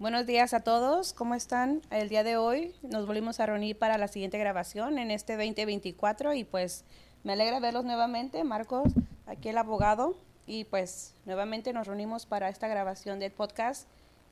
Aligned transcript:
Buenos 0.00 0.26
días 0.26 0.54
a 0.54 0.60
todos, 0.60 1.12
¿cómo 1.12 1.36
están? 1.36 1.80
El 1.92 2.08
día 2.08 2.24
de 2.24 2.36
hoy 2.36 2.74
nos 2.82 3.06
volvimos 3.06 3.38
a 3.38 3.46
reunir 3.46 3.78
para 3.78 3.96
la 3.96 4.08
siguiente 4.08 4.38
grabación 4.38 4.98
en 4.98 5.12
este 5.12 5.34
2024 5.36 6.34
y 6.34 6.42
pues 6.42 6.84
me 7.22 7.34
alegra 7.34 7.60
verlos 7.60 7.84
nuevamente, 7.84 8.42
Marcos, 8.42 8.92
aquí 9.26 9.50
el 9.50 9.56
abogado, 9.56 10.16
y 10.48 10.64
pues 10.64 11.14
nuevamente 11.26 11.72
nos 11.72 11.86
reunimos 11.86 12.26
para 12.26 12.48
esta 12.48 12.66
grabación 12.66 13.20
del 13.20 13.30
podcast. 13.30 13.88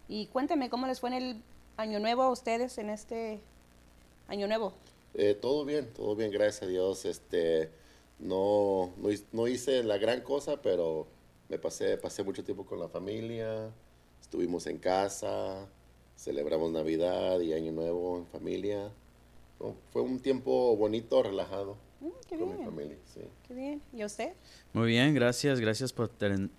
Y 0.09 0.27
cuéntenme 0.27 0.69
cómo 0.69 0.89
les 0.89 0.99
fue 0.99 1.11
en 1.11 1.15
el 1.15 1.43
año 1.77 2.01
nuevo 2.01 2.25
a 2.25 2.31
ustedes 2.31 2.77
en 2.79 2.91
este 2.91 3.41
año 4.27 4.49
nuevo. 4.49 4.73
Eh, 5.15 5.35
todo 5.41 5.65
bien, 5.65 5.93
todo 5.95 6.17
bien, 6.17 6.33
gracias 6.33 6.65
a 6.65 6.67
Dios. 6.67 7.05
Este, 7.05 7.71
no, 8.19 8.91
no, 9.33 9.47
hice 9.47 9.85
la 9.85 9.97
gran 9.97 10.23
cosa, 10.23 10.61
pero 10.61 11.07
me 11.49 11.57
pasé, 11.57 11.99
pasé 11.99 12.25
mucho 12.25 12.43
tiempo 12.43 12.67
con 12.67 12.81
la 12.81 12.89
familia, 12.89 13.71
estuvimos 14.23 14.67
en 14.67 14.79
casa, 14.79 15.69
celebramos 16.17 16.73
Navidad 16.73 17.41
y 17.41 17.53
Año 17.53 17.73
Nuevo 17.73 18.17
en 18.17 18.27
familia. 18.27 18.91
Fue 19.93 20.03
un 20.03 20.21
tiempo 20.21 20.75
bonito, 20.77 21.23
relajado. 21.23 21.77
Mm, 22.01 22.09
qué 22.29 22.39
con 22.39 22.49
bien. 22.49 22.59
mi 22.59 22.65
familia, 22.65 22.97
sí. 23.13 23.21
Qué 23.47 23.55
bien. 23.55 23.83
¿Y 23.93 24.05
usted? 24.05 24.33
Muy 24.73 24.89
bien, 24.89 25.15
gracias, 25.15 25.61
gracias 25.61 25.93
por, 25.93 26.11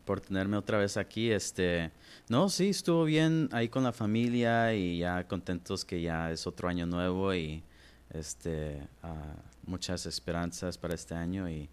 por 0.06 0.22
tenerme 0.22 0.56
otra 0.58 0.78
vez 0.78 0.96
aquí. 0.96 1.32
Este, 1.32 1.92
no, 2.30 2.48
sí, 2.48 2.70
estuvo 2.70 3.04
bien 3.06 3.50
ahí 3.52 3.68
con 3.68 3.84
la 3.84 3.92
familia 3.92 4.74
y 4.74 5.00
ya 5.00 5.28
contentos 5.28 5.84
que 5.84 6.02
ya 6.02 6.32
es 6.32 6.46
otro 6.46 6.70
año 6.70 6.86
nuevo 6.86 7.34
y 7.34 7.64
este, 8.12 8.88
uh, 9.04 9.70
muchas 9.70 10.06
esperanzas 10.06 10.78
para 10.78 10.94
este 10.94 11.16
año 11.16 11.50
y 11.50 11.70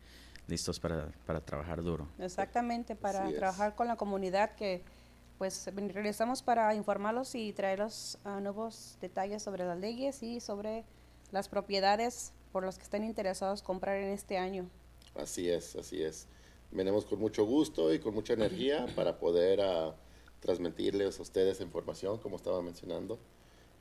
listos 0.48 0.80
para, 0.80 1.08
para 1.26 1.40
trabajar 1.40 1.82
duro. 1.82 2.08
Exactamente, 2.18 2.96
para 2.96 3.30
trabajar 3.30 3.74
con 3.76 3.86
la 3.86 3.96
comunidad 3.96 4.56
que 4.56 4.82
pues 5.40 5.70
regresamos 5.74 6.42
para 6.42 6.74
informarlos 6.74 7.34
y 7.34 7.54
traerlos 7.54 8.18
uh, 8.26 8.40
nuevos 8.40 8.98
detalles 9.00 9.42
sobre 9.42 9.64
las 9.64 9.78
leyes 9.78 10.22
y 10.22 10.38
sobre 10.38 10.84
las 11.32 11.48
propiedades 11.48 12.34
por 12.52 12.62
las 12.62 12.76
que 12.76 12.84
estén 12.84 13.04
interesados 13.04 13.62
comprar 13.62 13.96
en 13.96 14.08
este 14.08 14.36
año. 14.36 14.68
Así 15.14 15.48
es, 15.48 15.76
así 15.76 16.02
es. 16.02 16.26
Venimos 16.70 17.06
con 17.06 17.18
mucho 17.18 17.46
gusto 17.46 17.90
y 17.94 18.00
con 18.00 18.12
mucha 18.12 18.34
energía 18.34 18.84
para 18.94 19.18
poder 19.18 19.60
uh, 19.60 19.94
transmitirles 20.40 21.18
a 21.18 21.22
ustedes 21.22 21.62
información, 21.62 22.18
como 22.18 22.36
estaba 22.36 22.60
mencionando. 22.60 23.18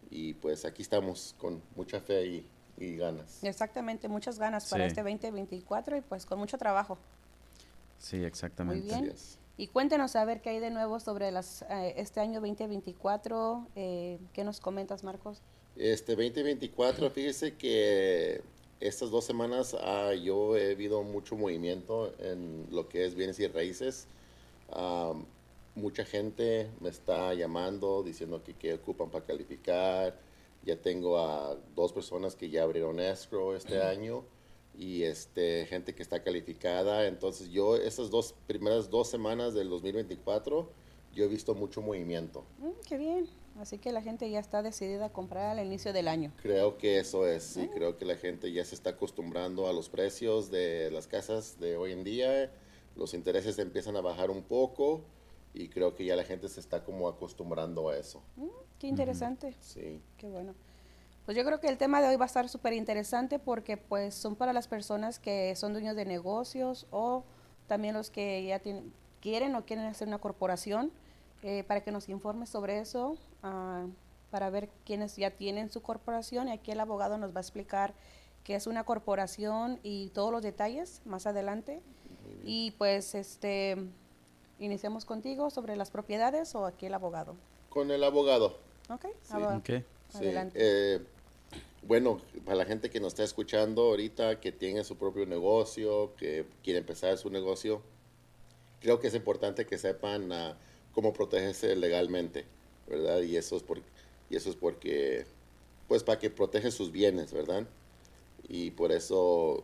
Y 0.10 0.36
pues 0.36 0.64
aquí 0.64 0.82
estamos 0.82 1.36
con 1.38 1.62
mucha 1.76 2.00
fe 2.00 2.26
y, 2.26 2.48
y 2.78 2.96
ganas. 2.96 3.44
Exactamente, 3.44 4.08
muchas 4.08 4.40
ganas 4.40 4.70
para 4.70 4.86
este 4.86 5.04
2024 5.04 5.98
y 5.98 6.02
pues 6.04 6.26
con 6.26 6.40
mucho 6.40 6.58
trabajo. 6.58 6.98
Sí, 7.98 8.24
exactamente. 8.24 8.96
Muy 8.96 9.02
bien. 9.02 9.14
Y 9.60 9.68
cuéntenos 9.68 10.16
a 10.16 10.24
ver 10.24 10.40
qué 10.40 10.52
hay 10.52 10.60
de 10.60 10.70
nuevo 10.70 11.02
sobre 11.02 11.32
las, 11.32 11.64
eh, 11.64 11.94
este 11.98 12.22
año 12.22 12.40
2024. 12.40 13.68
Eh, 13.76 14.18
¿Qué 14.32 14.46
nos 14.46 14.62
comentas, 14.62 15.04
Marcos? 15.04 15.42
Este 15.76 16.16
2024, 16.16 17.10
fíjese 17.10 17.56
que 17.56 18.42
estas 18.80 19.12
dos 19.12 19.26
semanas 19.26 19.76
ah, 19.82 20.14
yo 20.14 20.56
he 20.56 20.76
visto 20.76 21.04
mucho 21.04 21.36
movimiento 21.36 22.14
en 22.20 22.68
lo 22.72 22.88
que 22.88 23.04
es 23.04 23.16
bienes 23.16 23.38
y 23.42 23.48
raíces. 23.48 24.08
mucha 25.76 26.06
gente 26.06 26.70
me 26.80 26.88
está 26.88 27.34
llamando 27.34 28.02
diciendo 28.02 28.42
que 28.42 28.54
qué 28.54 28.76
ocupan 28.76 29.10
para 29.10 29.26
calificar. 29.26 30.18
Ya 30.64 30.78
tengo 30.78 31.20
a 31.20 31.58
dos 31.76 31.92
personas 31.92 32.34
que 32.34 32.50
ya 32.50 32.64
abrieron 32.64 33.02
escrow 33.02 33.52
este 33.52 33.82
año 33.82 34.24
y 34.80 35.04
este 35.04 35.66
gente 35.66 35.94
que 35.94 36.02
está 36.02 36.24
calificada. 36.24 37.06
Entonces 37.06 37.50
yo 37.50 37.76
esas 37.76 38.10
dos 38.10 38.34
primeras 38.48 38.90
dos 38.90 39.10
semanas 39.10 39.54
del 39.54 39.70
2024 39.70 40.72
yo 41.14 41.26
he 41.26 41.28
visto 41.28 41.54
mucho 41.54 41.82
movimiento. 41.82 42.46
Mm, 42.60 42.88
qué 42.88 42.98
bien. 42.98 43.28
Así 43.60 43.78
que 43.78 43.92
la 43.92 44.02
gente 44.02 44.30
ya 44.30 44.40
está 44.40 44.62
decidida 44.62 45.08
a 45.08 45.10
comprar 45.10 45.58
al 45.58 45.66
inicio 45.66 45.92
del 45.92 46.08
año. 46.08 46.32
Creo 46.42 46.78
que 46.78 46.98
eso 46.98 47.28
es, 47.28 47.44
sí, 47.44 47.64
mm. 47.64 47.74
creo 47.74 47.98
que 47.98 48.06
la 48.06 48.16
gente 48.16 48.54
ya 48.54 48.64
se 48.64 48.74
está 48.74 48.92
acostumbrando 48.92 49.68
a 49.68 49.74
los 49.74 49.90
precios 49.90 50.50
de 50.50 50.90
las 50.92 51.08
casas 51.08 51.60
de 51.60 51.76
hoy 51.76 51.92
en 51.92 52.06
día, 52.06 52.50
los 52.96 53.14
intereses 53.14 53.60
empiezan 53.60 53.98
a 53.98 54.02
bajar 54.02 54.30
un 54.30 54.44
poco 54.44 55.02
y 55.54 55.68
creo 55.68 55.94
que 55.94 56.06
ya 56.06 56.16
la 56.16 56.24
gente 56.24 56.48
se 56.48 56.62
está 56.62 56.86
como 56.86 57.10
acostumbrando 57.10 57.90
a 57.90 57.98
eso. 57.98 58.24
Mm, 58.38 58.48
qué 58.78 58.88
interesante. 58.88 59.54
Sí. 59.60 60.00
Qué 60.18 60.30
bueno. 60.30 60.56
Pues 61.30 61.38
yo 61.38 61.46
creo 61.46 61.60
que 61.60 61.68
el 61.68 61.78
tema 61.78 62.02
de 62.02 62.08
hoy 62.08 62.16
va 62.16 62.26
a 62.26 62.26
estar 62.26 62.50
súper 62.50 62.74
interesante 62.74 63.38
porque 63.38 63.78
pues 63.78 64.16
son 64.16 64.36
para 64.36 64.52
las 64.52 64.68
personas 64.68 65.20
que 65.20 65.56
son 65.56 65.74
dueños 65.74 65.96
de 65.96 66.04
negocios 66.04 66.88
o 66.90 67.24
también 67.68 67.94
los 67.94 68.10
que 68.10 68.44
ya 68.44 68.58
tienen, 68.58 68.92
quieren 69.22 69.54
o 69.54 69.64
quieren 69.64 69.86
hacer 69.86 70.08
una 70.08 70.18
corporación 70.18 70.92
eh, 71.44 71.64
para 71.68 71.84
que 71.84 71.92
nos 71.92 72.10
informe 72.10 72.48
sobre 72.48 72.80
eso, 72.80 73.16
ah, 73.44 73.86
para 74.32 74.50
ver 74.50 74.70
quiénes 74.88 75.18
ya 75.18 75.30
tienen 75.30 75.70
su 75.70 75.84
corporación 75.84 76.48
y 76.48 76.52
aquí 76.52 76.72
el 76.72 76.80
abogado 76.80 77.20
nos 77.20 77.32
va 77.32 77.38
a 77.38 77.42
explicar 77.42 77.94
qué 78.44 78.56
es 78.56 78.66
una 78.66 78.84
corporación 78.84 79.80
y 79.84 80.10
todos 80.16 80.32
los 80.32 80.42
detalles 80.42 81.04
más 81.06 81.28
adelante. 81.28 81.84
Y 82.44 82.72
pues 82.80 83.14
este 83.14 83.78
iniciamos 84.58 85.06
contigo 85.06 85.52
sobre 85.52 85.76
las 85.76 85.92
propiedades 85.92 86.56
o 86.56 86.66
aquí 86.66 86.88
el 86.88 86.96
abogado. 86.96 87.36
Con 87.70 87.92
el 87.92 88.04
abogado. 88.04 88.58
Ok, 88.90 89.06
okay. 89.60 89.86
adelante. 90.16 90.58
Eh, 90.60 91.06
bueno, 91.82 92.22
para 92.46 92.58
la 92.58 92.66
gente 92.66 92.90
que 92.90 93.00
nos 93.00 93.14
está 93.14 93.24
escuchando 93.24 93.84
ahorita, 93.84 94.40
que 94.40 94.52
tiene 94.52 94.84
su 94.84 94.98
propio 94.98 95.26
negocio, 95.26 96.14
que 96.18 96.46
quiere 96.64 96.80
empezar 96.80 97.18
su 97.18 97.30
negocio, 97.30 97.82
creo 98.82 99.00
que 99.00 99.08
es 99.08 99.16
importante 99.16 99.66
que 99.66 99.78
sepan 99.78 100.32
uh, 100.32 100.54
cómo 100.94 101.14
protegerse 101.14 101.76
legalmente, 101.76 102.46
¿verdad? 102.88 103.22
Y 103.22 103.38
eso 103.38 103.58
es 103.58 103.64
porque, 104.56 105.26
pues 105.88 106.04
para 106.04 106.20
que 106.20 106.30
protege 106.30 106.72
sus 106.72 106.92
bienes, 106.92 107.34
¿verdad? 107.34 107.66
Y 108.48 108.72
por 108.72 108.92
eso 108.92 109.64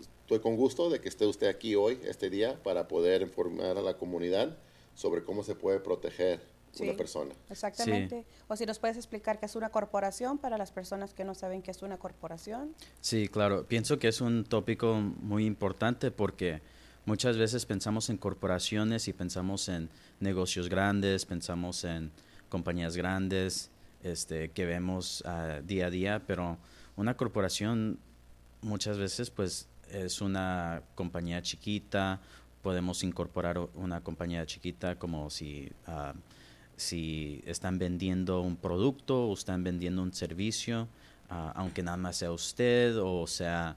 estoy 0.00 0.40
con 0.40 0.56
gusto 0.56 0.90
de 0.90 1.00
que 1.00 1.08
esté 1.08 1.26
usted 1.26 1.46
aquí 1.48 1.74
hoy, 1.74 2.00
este 2.04 2.30
día, 2.30 2.60
para 2.62 2.88
poder 2.88 3.22
informar 3.22 3.78
a 3.78 3.82
la 3.82 3.96
comunidad 3.96 4.56
sobre 4.94 5.24
cómo 5.24 5.42
se 5.42 5.54
puede 5.54 5.80
proteger 5.80 6.40
una 6.80 6.94
persona. 6.94 7.34
Exactamente. 7.50 8.24
O 8.48 8.56
si 8.56 8.66
nos 8.66 8.78
puedes 8.78 8.96
explicar 8.96 9.38
qué 9.38 9.46
es 9.46 9.56
una 9.56 9.70
corporación 9.70 10.38
para 10.38 10.58
las 10.58 10.72
personas 10.72 11.14
que 11.14 11.24
no 11.24 11.34
saben 11.34 11.62
qué 11.62 11.70
es 11.70 11.82
una 11.82 11.98
corporación. 11.98 12.74
Sí, 13.00 13.28
claro. 13.28 13.66
Pienso 13.66 13.98
que 13.98 14.08
es 14.08 14.20
un 14.20 14.44
tópico 14.44 14.94
muy 14.94 15.46
importante 15.46 16.10
porque 16.10 16.60
Muchas 17.06 17.38
veces 17.38 17.66
pensamos 17.66 18.10
en 18.10 18.16
corporaciones 18.16 19.06
y 19.06 19.12
pensamos 19.12 19.68
en 19.68 19.88
negocios 20.18 20.68
grandes, 20.68 21.24
pensamos 21.24 21.84
en 21.84 22.10
compañías 22.48 22.96
grandes 22.96 23.70
este, 24.02 24.50
que 24.50 24.66
vemos 24.66 25.22
uh, 25.24 25.64
día 25.64 25.86
a 25.86 25.90
día, 25.90 26.22
pero 26.26 26.58
una 26.96 27.16
corporación 27.16 28.00
muchas 28.60 28.98
veces 28.98 29.30
pues 29.30 29.68
es 29.88 30.20
una 30.20 30.82
compañía 30.96 31.40
chiquita, 31.42 32.20
podemos 32.60 33.04
incorporar 33.04 33.60
una 33.76 34.00
compañía 34.00 34.44
chiquita 34.44 34.98
como 34.98 35.30
si, 35.30 35.70
uh, 35.86 36.12
si 36.76 37.42
están 37.46 37.78
vendiendo 37.78 38.40
un 38.40 38.56
producto 38.56 39.28
o 39.28 39.34
están 39.34 39.64
vendiendo 39.64 40.02
un 40.02 40.12
servicio, 40.12 40.88
uh, 41.30 41.52
aunque 41.54 41.82
nada 41.82 41.96
más 41.96 42.16
sea 42.16 42.32
usted 42.32 42.96
o 42.98 43.26
sea 43.26 43.76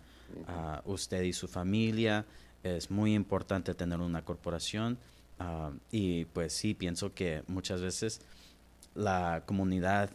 usted 0.85 1.23
y 1.23 1.33
su 1.33 1.47
familia 1.47 2.25
es 2.63 2.91
muy 2.91 3.13
importante 3.13 3.73
tener 3.73 3.99
una 3.99 4.23
corporación. 4.23 4.97
Ah, 5.39 5.71
y 5.91 6.25
pues 6.25 6.53
sí, 6.53 6.73
pienso 6.73 7.13
que 7.13 7.43
muchas 7.47 7.81
veces 7.81 8.21
la 8.95 9.43
comunidad 9.45 10.09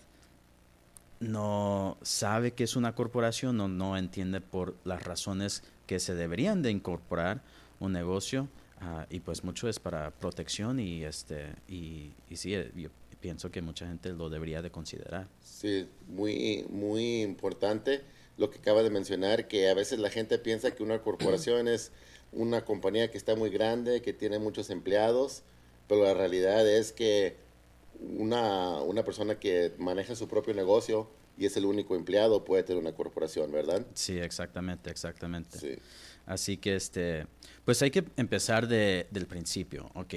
no 1.20 1.96
sabe 2.02 2.52
que 2.52 2.64
es 2.64 2.76
una 2.76 2.94
corporación 2.94 3.58
o 3.60 3.68
no 3.68 3.96
entiende 3.96 4.40
por 4.40 4.76
las 4.84 5.02
razones 5.02 5.62
que 5.86 6.00
se 6.00 6.14
deberían 6.14 6.60
de 6.62 6.70
incorporar 6.70 7.40
un 7.80 7.92
negocio 7.92 8.48
y 9.10 9.20
pues 9.20 9.44
mucho 9.44 9.68
es 9.68 9.78
para 9.78 10.10
protección 10.10 10.80
y 10.80 11.04
este 11.04 11.54
y, 11.68 12.12
y 12.28 12.36
sí 12.36 12.54
eh, 12.54 12.70
yo 12.74 12.90
pienso 13.20 13.50
que 13.50 13.62
mucha 13.62 13.86
gente 13.86 14.10
lo 14.10 14.28
debería 14.28 14.62
de 14.62 14.70
considerar 14.70 15.28
sí 15.42 15.86
muy 16.08 16.66
muy 16.70 17.22
importante 17.22 18.02
lo 18.36 18.50
que 18.50 18.58
acaba 18.58 18.82
de 18.82 18.90
mencionar 18.90 19.48
que 19.48 19.68
a 19.68 19.74
veces 19.74 19.98
la 19.98 20.10
gente 20.10 20.38
piensa 20.38 20.72
que 20.72 20.82
una 20.82 21.00
corporación 21.00 21.68
es 21.68 21.92
una 22.34 22.64
compañía 22.64 23.10
que 23.10 23.18
está 23.18 23.36
muy 23.36 23.50
grande, 23.50 24.02
que 24.02 24.12
tiene 24.12 24.38
muchos 24.38 24.70
empleados, 24.70 25.42
pero 25.88 26.02
la 26.02 26.14
realidad 26.14 26.68
es 26.68 26.92
que 26.92 27.36
una, 28.18 28.82
una 28.82 29.04
persona 29.04 29.38
que 29.38 29.72
maneja 29.78 30.16
su 30.16 30.28
propio 30.28 30.52
negocio 30.54 31.08
y 31.38 31.46
es 31.46 31.56
el 31.56 31.64
único 31.64 31.96
empleado 31.96 32.44
puede 32.44 32.62
tener 32.62 32.80
una 32.80 32.94
corporación, 32.94 33.50
¿verdad? 33.52 33.86
Sí, 33.94 34.18
exactamente, 34.18 34.90
exactamente. 34.90 35.80
Así 36.26 36.56
que, 36.56 36.76
este, 36.76 37.26
pues 37.64 37.82
hay 37.82 37.90
que 37.90 38.04
empezar 38.16 38.66
de, 38.66 39.06
del 39.10 39.26
principio, 39.26 39.90
ok. 39.94 40.14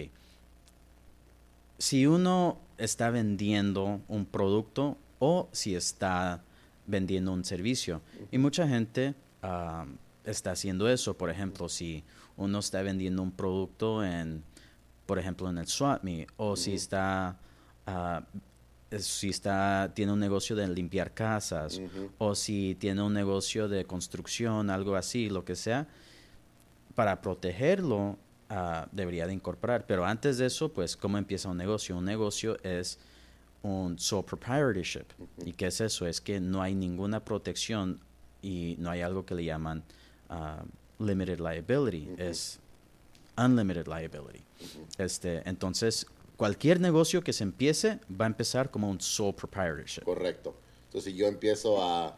Si 1.78 2.08
uno 2.08 2.60
está 2.78 3.10
vendiendo 3.10 4.02
un 4.08 4.26
producto 4.26 4.98
o 5.20 5.50
si 5.52 5.76
está 5.76 6.44
vendiendo 6.86 7.34
un 7.34 7.44
servicio, 7.44 8.02
y 8.32 8.38
mucha 8.38 8.68
gente 8.68 9.14
ah, 9.44 9.86
está 10.24 10.52
haciendo 10.52 10.90
eso. 10.90 11.18
Por 11.18 11.30
ejemplo, 11.30 11.70
si 11.70 12.04
uno 12.36 12.60
está 12.60 12.82
vendiendo 12.82 13.22
un 13.22 13.32
producto 13.32 14.04
en, 14.04 14.44
por 15.06 15.20
ejemplo, 15.20 15.50
en 15.50 15.58
el 15.58 15.68
SWAT 15.68 16.04
o 16.38 16.56
si 16.56 16.74
está 16.74 17.38
eh, 17.86 18.20
si 19.00 19.30
está, 19.30 19.92
tiene 19.94 20.14
un 20.14 20.20
negocio 20.20 20.56
de 20.56 20.68
limpiar 20.68 21.14
casas 21.14 21.82
o 22.18 22.36
si 22.36 22.76
tiene 22.76 23.02
un 23.02 23.14
negocio 23.14 23.68
de 23.68 23.86
construcción, 23.86 24.70
algo 24.70 24.96
así, 24.96 25.30
lo 25.30 25.44
que 25.44 25.56
sea, 25.56 25.88
para 26.96 27.22
protegerlo 27.22 28.18
ah, 28.50 28.88
debería 28.92 29.28
de 29.28 29.34
incorporar. 29.34 29.86
Pero 29.86 30.06
antes 30.06 30.38
de 30.38 30.46
eso, 30.46 30.72
pues, 30.72 30.96
¿cómo 30.96 31.18
empieza 31.18 31.50
un 31.50 31.58
negocio? 31.58 31.98
Un 31.98 32.06
negocio 32.06 32.58
es 32.64 33.00
un 33.62 34.00
sole 34.00 34.24
proprietorship. 34.24 35.06
¿Y 35.46 35.54
qué 35.54 35.68
es 35.68 35.82
eso? 35.82 36.08
Es 36.08 36.22
que 36.22 36.40
no 36.40 36.62
hay 36.62 36.74
ninguna 36.74 37.24
protección 37.24 38.00
y 38.42 38.76
no 38.80 38.90
hay 38.90 39.02
algo 39.02 39.26
que 39.26 39.36
le 39.36 39.44
llaman 39.44 39.84
ah, 40.30 40.64
limited 41.00 41.40
liability. 41.40 42.10
Es 42.18 42.60
unlimited 43.38 43.88
liability. 43.88 44.44
este, 44.98 45.48
entonces, 45.48 46.08
cualquier 46.38 46.80
negocio 46.80 47.24
que 47.24 47.34
se 47.34 47.44
empiece 47.44 48.00
va 48.10 48.26
a 48.26 48.28
empezar 48.28 48.72
como 48.72 48.90
un 48.90 49.02
sole 49.02 49.34
proprietorship. 49.34 50.04
Correcto. 50.04 50.56
Entonces, 50.86 51.12
si 51.12 51.18
yo 51.18 51.28
empiezo 51.28 51.84
a 51.84 52.16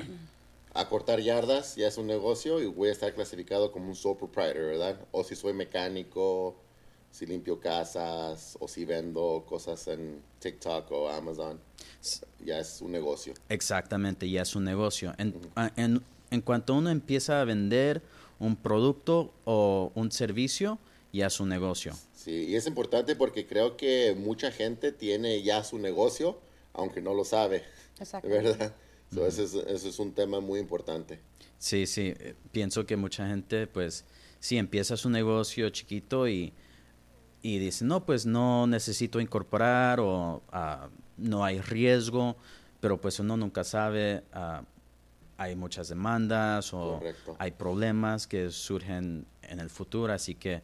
a 0.73 0.87
cortar 0.87 1.19
yardas, 1.19 1.75
ya 1.75 1.87
es 1.87 1.97
un 1.97 2.07
negocio 2.07 2.61
y 2.61 2.65
voy 2.67 2.89
a 2.89 2.91
estar 2.91 3.13
clasificado 3.13 3.71
como 3.71 3.89
un 3.89 3.95
sole 3.95 4.15
proprietor, 4.15 4.61
¿verdad? 4.61 4.99
O 5.11 5.23
si 5.23 5.35
soy 5.35 5.53
mecánico, 5.53 6.55
si 7.11 7.25
limpio 7.25 7.59
casas 7.59 8.57
o 8.59 8.67
si 8.67 8.85
vendo 8.85 9.43
cosas 9.47 9.87
en 9.87 10.21
TikTok 10.39 10.91
o 10.91 11.09
Amazon, 11.09 11.59
ya 12.45 12.59
es 12.59 12.81
un 12.81 12.91
negocio. 12.91 13.33
Exactamente, 13.49 14.29
ya 14.29 14.43
es 14.43 14.55
un 14.55 14.63
negocio. 14.63 15.13
En, 15.17 15.35
en, 15.75 16.01
en 16.29 16.41
cuanto 16.41 16.75
uno 16.75 16.89
empieza 16.89 17.41
a 17.41 17.45
vender 17.45 18.01
un 18.37 18.55
producto 18.55 19.33
o 19.45 19.91
un 19.95 20.11
servicio, 20.11 20.77
ya 21.11 21.27
es 21.27 21.39
un 21.39 21.49
negocio. 21.49 21.93
Sí, 22.15 22.45
y 22.49 22.55
es 22.55 22.67
importante 22.67 23.15
porque 23.15 23.47
creo 23.47 23.77
que 23.77 24.15
mucha 24.17 24.51
gente 24.51 24.91
tiene 24.91 25.41
ya 25.41 25.63
su 25.63 25.77
negocio, 25.79 26.39
aunque 26.73 27.01
no 27.01 27.13
lo 27.13 27.23
sabe. 27.23 27.63
Exacto. 27.99 28.29
¿Verdad? 28.29 28.75
So, 29.13 29.25
ese, 29.25 29.43
es, 29.73 29.99
un 29.99 30.13
tema 30.13 30.39
muy 30.39 30.59
importante. 30.59 31.19
Sí, 31.57 31.87
sí, 31.87 32.13
eh, 32.19 32.35
pienso 32.51 32.85
que 32.85 32.95
mucha 32.95 33.27
gente, 33.27 33.65
pues, 33.65 34.05
si 34.39 34.57
empieza 34.57 34.97
su 34.97 35.09
negocio 35.09 35.69
chiquito 35.71 36.27
y, 36.27 36.53
y 37.41 37.57
dice, 37.57 37.85
no, 37.85 38.05
pues 38.05 38.25
no 38.25 38.67
necesito 38.67 39.19
incorporar 39.19 39.99
o 39.99 40.43
ah, 40.51 40.89
no 41.17 41.43
hay 41.43 41.59
riesgo, 41.59 42.37
pero 42.79 43.01
pues 43.01 43.19
uno 43.19 43.35
nunca 43.35 43.63
sabe, 43.63 44.23
ah, 44.31 44.63
hay 45.37 45.55
muchas 45.55 45.87
demandas 45.89 46.73
o 46.73 47.01
hay 47.37 47.51
problemas 47.51 48.27
que 48.27 48.51
surgen 48.51 49.25
en 49.41 49.59
el 49.59 49.69
futuro, 49.69 50.13
así 50.13 50.35
que 50.35 50.61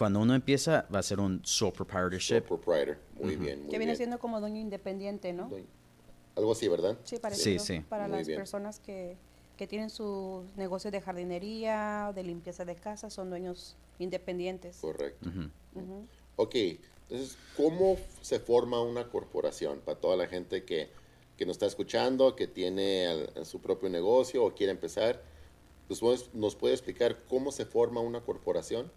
cuando 0.00 0.18
uno 0.20 0.34
empieza 0.34 0.86
va 0.92 1.00
a 1.00 1.02
ser 1.02 1.20
un 1.20 1.42
sole 1.44 1.72
proprietorship. 1.72 2.28
Sole 2.28 2.40
proprietor, 2.40 2.96
muy 3.20 3.36
bien. 3.36 3.68
que 3.68 3.76
viene 3.76 3.94
siendo 3.96 4.18
como 4.18 4.40
dueño 4.40 4.58
independiente, 4.58 5.34
¿no? 5.34 5.50
Algo 6.36 6.52
así, 6.52 6.68
¿verdad? 6.68 6.96
Sí, 7.04 7.18
parecido. 7.18 7.62
Sí, 7.62 7.76
sí. 7.76 7.84
Para 7.86 8.08
las 8.08 8.26
personas 8.26 8.80
que, 8.80 9.18
que 9.58 9.66
tienen 9.66 9.90
sus 9.90 10.46
negocios 10.56 10.90
de 10.90 11.02
jardinería, 11.02 12.12
de 12.14 12.22
limpieza 12.22 12.64
de 12.64 12.76
casa, 12.76 13.10
son 13.10 13.28
dueños 13.28 13.76
independientes. 13.98 14.78
Correcto. 14.78 15.28
Ok, 16.36 16.54
entonces, 17.10 17.36
¿cómo 17.54 17.98
se 18.22 18.40
forma 18.40 18.80
una 18.80 19.06
corporación 19.10 19.80
para 19.80 20.00
toda 20.00 20.16
la 20.16 20.28
gente 20.28 20.64
que, 20.64 20.88
que 21.36 21.44
nos 21.44 21.56
está 21.56 21.66
escuchando, 21.66 22.36
que 22.36 22.46
tiene 22.46 23.26
su 23.44 23.60
propio 23.60 23.90
negocio 23.90 24.46
o 24.46 24.54
quiere 24.54 24.72
empezar? 24.72 25.22
¿Nos, 25.90 26.32
¿Nos 26.32 26.56
puede 26.56 26.72
explicar 26.72 27.18
cómo 27.28 27.52
se 27.52 27.66
forma 27.66 28.00
una 28.00 28.22
corporación? 28.22 28.90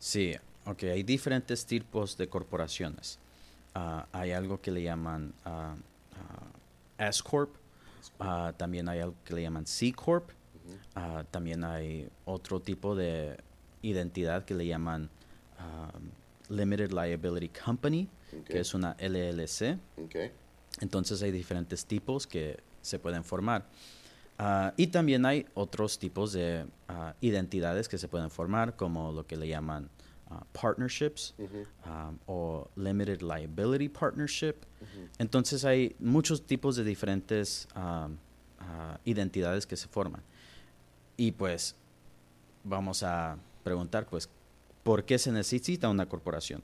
Sí, 0.00 0.34
ok, 0.68 0.82
hay 0.84 1.02
diferentes 1.02 1.64
tipos 1.64 2.16
de 2.16 2.28
corporaciones. 2.28 3.18
Ah, 3.74 4.06
hay 4.12 4.32
algo 4.32 4.60
que 4.60 4.70
le 4.70 4.82
llaman 4.82 5.32
uh, 5.46 7.02
S 7.02 7.22
Corp. 7.22 7.54
Ah, 8.20 8.52
también 8.56 8.88
hay 8.88 9.00
algo 9.00 9.16
que 9.24 9.34
le 9.34 9.42
llaman 9.42 9.66
C 9.66 9.92
Corp. 9.92 10.30
Ah, 10.94 11.24
también 11.30 11.64
hay 11.64 12.08
otro 12.26 12.60
tipo 12.60 12.94
de 12.94 13.38
identidad 13.82 14.44
que 14.44 14.54
le 14.54 14.66
llaman 14.66 15.08
Limited 16.50 16.92
Liability 16.92 17.48
Company, 17.48 18.08
que 18.44 18.60
es 18.60 18.74
una 18.74 18.96
LLC. 19.00 19.78
Entonces 20.80 21.22
hay 21.22 21.30
diferentes 21.30 21.86
tipos 21.86 22.26
que 22.26 22.60
se 22.82 22.98
pueden 22.98 23.24
formar. 23.24 23.64
Ah, 24.38 24.72
y 24.76 24.88
también 24.88 25.24
hay 25.24 25.46
otros 25.54 25.98
tipos 25.98 26.32
de 26.32 26.66
identidades 27.20 27.88
que 27.88 27.98
se 27.98 28.08
pueden 28.08 28.30
formar, 28.30 28.76
como 28.76 29.12
lo 29.12 29.26
que 29.26 29.36
le 29.36 29.48
llaman 29.48 29.88
Uh, 30.30 30.40
partnerships 30.52 31.32
um, 31.86 32.18
o 32.26 32.68
limited 32.76 33.22
liability 33.22 33.88
partnership. 33.88 34.66
Entonces 35.18 35.64
hay 35.64 35.96
muchos 35.98 36.42
tipos 36.42 36.76
de 36.76 36.84
diferentes 36.84 37.66
um, 37.74 38.18
uh, 38.60 38.98
identidades 39.06 39.64
que 39.64 39.74
se 39.74 39.88
forman. 39.88 40.20
Y 41.16 41.32
pues 41.32 41.74
vamos 42.62 43.02
a 43.02 43.38
preguntar, 43.64 44.04
pues, 44.04 44.28
¿por 44.82 45.06
qué 45.06 45.18
se 45.18 45.32
necesita 45.32 45.88
una 45.88 46.06
corporación? 46.06 46.62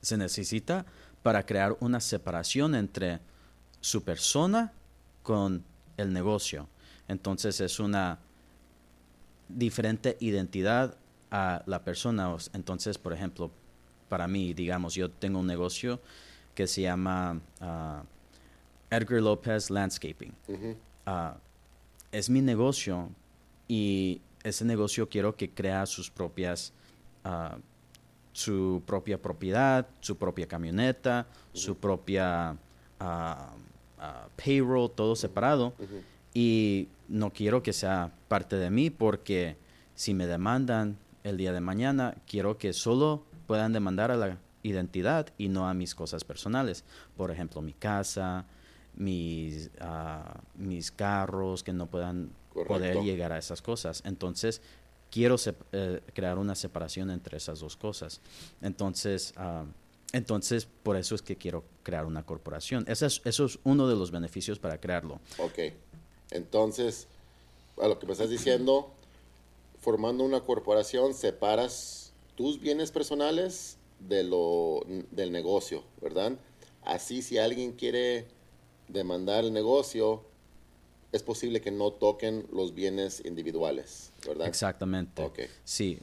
Se 0.00 0.16
necesita 0.16 0.84
para 1.22 1.46
crear 1.46 1.76
una 1.78 2.00
separación 2.00 2.74
entre 2.74 3.20
su 3.80 4.02
persona 4.02 4.72
con 5.22 5.62
el 5.96 6.12
negocio. 6.12 6.66
Entonces 7.06 7.60
es 7.60 7.78
una 7.78 8.18
diferente 9.48 10.16
identidad 10.18 10.96
a 11.30 11.62
la 11.66 11.82
persona. 11.84 12.34
Entonces, 12.52 12.98
por 12.98 13.12
ejemplo, 13.12 13.50
para 14.08 14.26
mí, 14.26 14.54
digamos, 14.54 14.94
yo 14.94 15.10
tengo 15.10 15.40
un 15.40 15.46
negocio 15.46 16.00
que 16.54 16.66
se 16.66 16.82
llama 16.82 17.40
ah, 17.60 18.02
Edgar 18.90 19.20
Lopez 19.20 19.70
Landscaping. 19.70 20.34
Ah, 21.06 21.36
es 22.10 22.30
mi 22.30 22.40
negocio 22.40 23.10
y 23.66 24.20
ese 24.42 24.64
negocio 24.64 25.08
quiero 25.08 25.36
que 25.36 25.50
crea 25.50 25.86
sus 25.86 26.10
propias, 26.10 26.72
ah, 27.24 27.58
su 28.32 28.82
propia 28.86 29.20
propiedad, 29.20 29.86
su 30.00 30.16
propia 30.16 30.46
camioneta, 30.46 31.26
su 31.52 31.76
propia 31.76 32.56
payroll, 34.36 34.90
todo 34.90 35.16
separado. 35.16 35.74
Y 36.34 36.88
no 37.08 37.32
quiero 37.32 37.62
que 37.62 37.72
sea 37.72 38.12
parte 38.28 38.56
de 38.56 38.70
mí 38.70 38.90
porque 38.90 39.56
si 39.94 40.14
me 40.14 40.26
demandan 40.26 40.96
el 41.28 41.36
día 41.36 41.52
de 41.52 41.60
mañana 41.60 42.16
quiero 42.26 42.58
que 42.58 42.72
solo 42.72 43.24
puedan 43.46 43.72
demandar 43.72 44.10
a 44.10 44.16
la 44.16 44.38
identidad 44.62 45.28
y 45.38 45.48
no 45.48 45.68
a 45.68 45.74
mis 45.74 45.94
cosas 45.94 46.24
personales. 46.24 46.84
Por 47.16 47.30
ejemplo, 47.30 47.62
mi 47.62 47.72
casa, 47.72 48.46
mis, 48.96 49.70
uh, 49.80 50.38
mis 50.56 50.90
carros, 50.90 51.62
que 51.62 51.72
no 51.72 51.86
puedan 51.86 52.30
poder 52.66 52.98
llegar 53.02 53.32
a 53.32 53.38
esas 53.38 53.62
cosas. 53.62 54.02
Entonces, 54.04 54.60
quiero 55.10 55.36
eh, 55.72 56.00
crear 56.12 56.38
una 56.38 56.54
separación 56.54 57.10
entre 57.10 57.36
esas 57.36 57.60
dos 57.60 57.76
cosas. 57.76 58.20
Entonces, 58.60 59.32
uh, 59.38 59.66
entonces, 60.12 60.66
por 60.82 60.96
eso 60.96 61.14
es 61.14 61.22
que 61.22 61.36
quiero 61.36 61.64
crear 61.82 62.06
una 62.06 62.24
corporación. 62.24 62.84
Eso 62.88 63.06
es, 63.06 63.20
eso 63.24 63.44
es 63.44 63.58
uno 63.64 63.88
de 63.88 63.96
los 63.96 64.10
beneficios 64.10 64.58
para 64.58 64.78
crearlo. 64.78 65.20
Ok. 65.38 65.74
Entonces, 66.30 67.08
a 67.80 67.88
lo 67.88 67.98
que 67.98 68.06
me 68.06 68.12
estás 68.12 68.30
diciendo, 68.30 68.90
formando 69.80 70.24
una 70.24 70.40
corporación 70.40 71.14
separas 71.14 72.12
tus 72.34 72.60
bienes 72.60 72.90
personales 72.90 73.78
de 74.00 74.22
lo, 74.24 74.80
del 75.10 75.32
negocio, 75.32 75.82
¿verdad? 76.00 76.38
Así 76.84 77.22
si 77.22 77.38
alguien 77.38 77.72
quiere 77.72 78.26
demandar 78.88 79.44
el 79.44 79.52
negocio, 79.52 80.24
es 81.12 81.22
posible 81.22 81.60
que 81.60 81.70
no 81.70 81.92
toquen 81.92 82.46
los 82.52 82.74
bienes 82.74 83.22
individuales, 83.24 84.12
¿verdad? 84.26 84.46
Exactamente. 84.46 85.22
Okay. 85.22 85.46
Sí. 85.64 85.98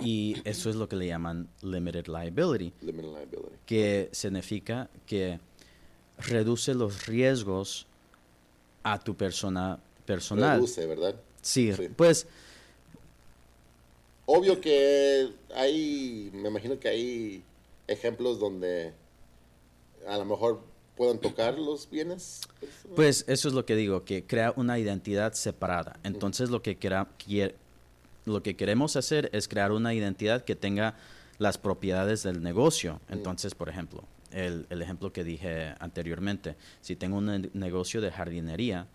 Y 0.00 0.36
eso 0.44 0.70
es 0.70 0.76
lo 0.76 0.88
que 0.88 0.96
le 0.96 1.06
llaman 1.06 1.48
limited 1.62 2.06
liability. 2.06 2.72
Limited 2.82 3.10
liability. 3.10 3.56
Que 3.66 4.08
significa 4.12 4.88
que 5.06 5.40
reduce 6.18 6.74
los 6.74 7.06
riesgos 7.06 7.86
a 8.84 8.98
tu 8.98 9.16
persona 9.16 9.80
personal. 10.06 10.56
Reduce, 10.56 10.86
¿verdad? 10.86 11.20
Sí, 11.42 11.72
sí. 11.72 11.88
pues 11.88 12.26
Obvio 14.30 14.60
que 14.60 15.32
hay, 15.54 16.30
me 16.34 16.50
imagino 16.50 16.78
que 16.78 16.86
hay 16.86 17.42
ejemplos 17.86 18.38
donde 18.38 18.92
a 20.06 20.18
lo 20.18 20.26
mejor 20.26 20.60
puedan 20.98 21.18
tocar 21.18 21.58
los 21.58 21.88
bienes. 21.88 22.42
Pues 22.94 23.24
eso 23.26 23.48
es 23.48 23.54
lo 23.54 23.64
que 23.64 23.74
digo, 23.74 24.04
que 24.04 24.26
crea 24.26 24.52
una 24.54 24.78
identidad 24.78 25.32
separada. 25.32 25.98
Entonces 26.02 26.50
lo 26.50 26.60
que, 26.60 26.76
lo 28.26 28.42
que 28.42 28.54
queremos 28.54 28.96
hacer 28.96 29.30
es 29.32 29.48
crear 29.48 29.72
una 29.72 29.94
identidad 29.94 30.44
que 30.44 30.54
tenga 30.54 30.94
las 31.38 31.56
propiedades 31.56 32.22
del 32.22 32.42
negocio. 32.42 33.00
Entonces, 33.08 33.54
por 33.54 33.70
ejemplo, 33.70 34.04
el, 34.30 34.66
ejemplo 34.68 35.10
que 35.10 35.24
dije 35.24 35.74
anteriormente, 35.80 36.54
si 36.82 36.96
tengo 36.96 37.16
un 37.16 37.50
negocio 37.54 38.02
de 38.02 38.12
jardinería 38.12 38.88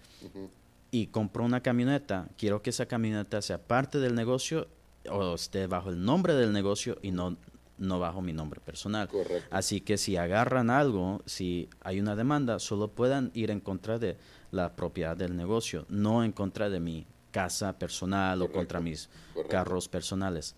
y 0.92 1.08
compro 1.08 1.44
una 1.44 1.64
camioneta, 1.64 2.28
quiero 2.38 2.62
que 2.62 2.70
esa 2.70 2.86
camioneta 2.86 3.42
sea 3.42 3.58
parte 3.58 3.98
del 3.98 4.14
negocio 4.14 4.68
o 5.10 5.36
esté 5.36 5.68
bajo 5.68 5.90
el 5.90 6.04
nombre 6.04 6.34
del 6.34 6.52
negocio 6.52 6.98
y 7.02 7.12
no 7.12 7.38
no 7.78 8.00
bajo 8.00 8.22
mi 8.22 8.34
nombre 8.34 8.62
personal. 8.62 9.08
Correcto. 9.08 9.48
Así 9.50 9.82
que 9.82 9.98
si 9.98 10.16
agarran 10.16 10.70
algo, 10.70 11.22
si 11.26 11.70
hay 11.82 12.00
una 12.00 12.16
demanda, 12.16 12.60
solo 12.60 12.90
puedan 12.90 13.32
ir 13.34 13.50
en 13.52 13.60
contra 13.60 13.98
de 14.00 14.18
la 14.52 14.76
propiedad 14.76 15.18
del 15.18 15.36
negocio, 15.36 15.86
no 15.90 16.24
en 16.24 16.32
contra 16.32 16.70
de 16.70 16.80
mi 16.80 17.08
casa 17.32 17.78
personal 17.78 18.42
o 18.42 18.52
contra 18.52 18.80
mis 18.80 19.10
correcto. 19.34 19.52
carros 19.52 19.90
personales. 19.90 20.56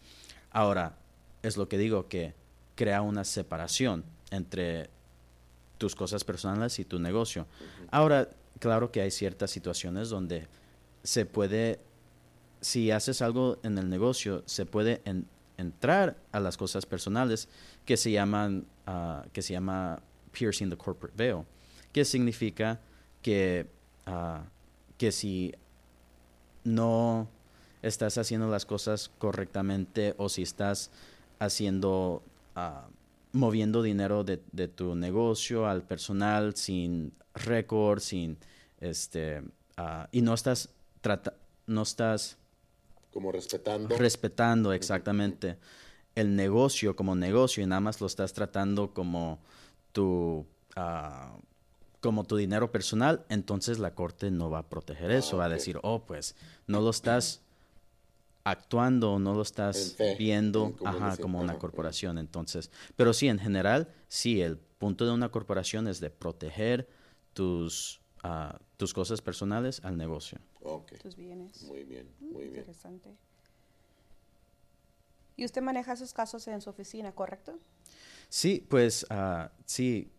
Ahora, 0.52 0.98
es 1.42 1.58
lo 1.58 1.68
que 1.68 1.78
digo, 1.78 2.08
que 2.08 2.36
crea 2.75 3.02
una 3.02 3.24
separación 3.24 4.04
entre 4.30 4.90
tus 5.78 5.96
cosas 5.96 6.24
personales 6.24 6.78
y 6.80 6.86
tu 6.86 7.00
negocio. 7.00 7.48
Ahora, 7.92 8.30
claro 8.60 8.92
que 8.92 9.02
hay 9.02 9.12
ciertas 9.12 9.52
situaciones 9.52 10.10
donde 10.10 10.48
se 11.04 11.25
puede, 11.25 11.80
si 12.65 12.89
haces 12.89 13.22
algo 13.22 13.60
en 13.62 13.77
el 13.77 13.91
negocio, 13.91 14.41
se 14.48 14.65
puede 14.65 15.00
en- 15.05 15.27
entrar 15.57 16.17
a 16.31 16.39
las 16.39 16.57
cosas 16.57 16.88
personales 16.88 17.48
que 17.86 17.95
se 17.95 18.12
llaman, 18.12 18.65
ah, 18.88 19.24
que 19.34 19.43
se 19.43 19.53
llama 19.53 20.01
piercing 20.31 20.72
the 20.72 20.75
corporate 20.75 21.15
veil, 21.15 21.43
que 21.93 22.03
significa 22.03 22.79
que, 23.22 23.67
ah, 24.07 24.45
que 24.98 25.12
si 25.12 25.53
no 26.63 27.27
estás 27.84 28.17
haciendo 28.17 28.50
las 28.50 28.65
cosas 28.65 29.12
correctamente 29.19 30.15
o 30.17 30.27
si 30.27 30.41
estás 30.41 30.89
haciendo, 31.38 32.24
ah, 32.55 32.88
moviendo 33.31 33.84
dinero 33.84 34.24
de, 34.24 34.41
de 34.53 34.67
tu 34.67 34.95
negocio 34.95 35.67
al 35.67 35.84
personal 35.84 36.55
sin 36.55 37.13
récord, 37.36 38.00
sin, 38.00 38.38
este, 38.79 39.43
y 40.12 40.22
no 40.24 40.34
estás, 40.34 40.69
trata, 41.01 41.36
no 41.67 41.84
estás 41.84 42.38
Como 43.15 43.31
respetando. 43.31 43.95
respetando 43.98 44.74
exactamente 44.74 45.57
el 46.15 46.36
negocio 46.36 46.98
como 46.98 47.15
negocio 47.15 47.63
y 47.63 47.65
nada 47.65 47.79
más 47.79 48.01
lo 48.01 48.07
estás 48.07 48.34
tratando 48.34 48.93
como 48.93 49.39
tu 49.93 50.45
ah, 50.75 51.38
como 52.01 52.25
tu 52.25 52.36
dinero 52.36 52.74
personal, 52.74 53.25
entonces 53.29 53.79
la 53.79 53.95
corte 53.95 54.31
no 54.31 54.50
va 54.50 54.60
a 54.60 54.67
proteger 54.67 55.12
eso, 55.12 55.38
va 55.38 55.45
a 55.45 55.50
decir, 55.50 55.79
oh, 55.81 56.05
pues 56.05 56.36
no 56.67 56.81
lo 56.81 56.89
estás 56.89 57.41
actuando, 58.43 59.17
no 59.17 59.34
lo 59.34 59.41
estás 59.41 59.95
fe, 59.95 60.17
viendo 60.19 60.65
en 60.65 60.74
como 60.74 60.89
ajá, 60.91 61.10
dicen, 61.12 61.22
como 61.22 61.39
una 61.39 61.57
corporación. 61.57 62.17
Entonces, 62.17 62.69
pero 62.98 63.13
sí, 63.13 63.29
en 63.29 63.39
general, 63.39 63.88
sí, 64.10 64.41
el 64.41 64.57
punto 64.57 65.05
de 65.05 65.13
una 65.13 65.29
corporación 65.29 65.88
es 65.88 66.01
de 66.01 66.10
proteger 66.10 66.88
tus, 67.34 68.01
tus 68.77 68.94
cosas 68.94 69.22
personales 69.22 69.82
al 69.84 69.98
negocio. 69.98 70.39
Ok. 70.62 70.94
tus 71.01 71.15
bienes. 71.15 71.63
Muy 71.63 71.84
bien, 71.84 72.08
Mm, 72.20 72.32
muy 72.34 72.44
bien. 72.46 72.58
Interesante. 72.60 73.15
Y 75.38 75.46
usted 75.46 75.62
maneja 75.62 75.94
esos 75.94 76.13
casos 76.13 76.48
en 76.48 76.62
su 76.62 76.70
oficina, 76.70 77.12
¿correcto? 77.12 77.60
Sí, 78.29 78.65
pues 78.70 79.05
ah, 79.10 79.51
sí, 79.65 80.12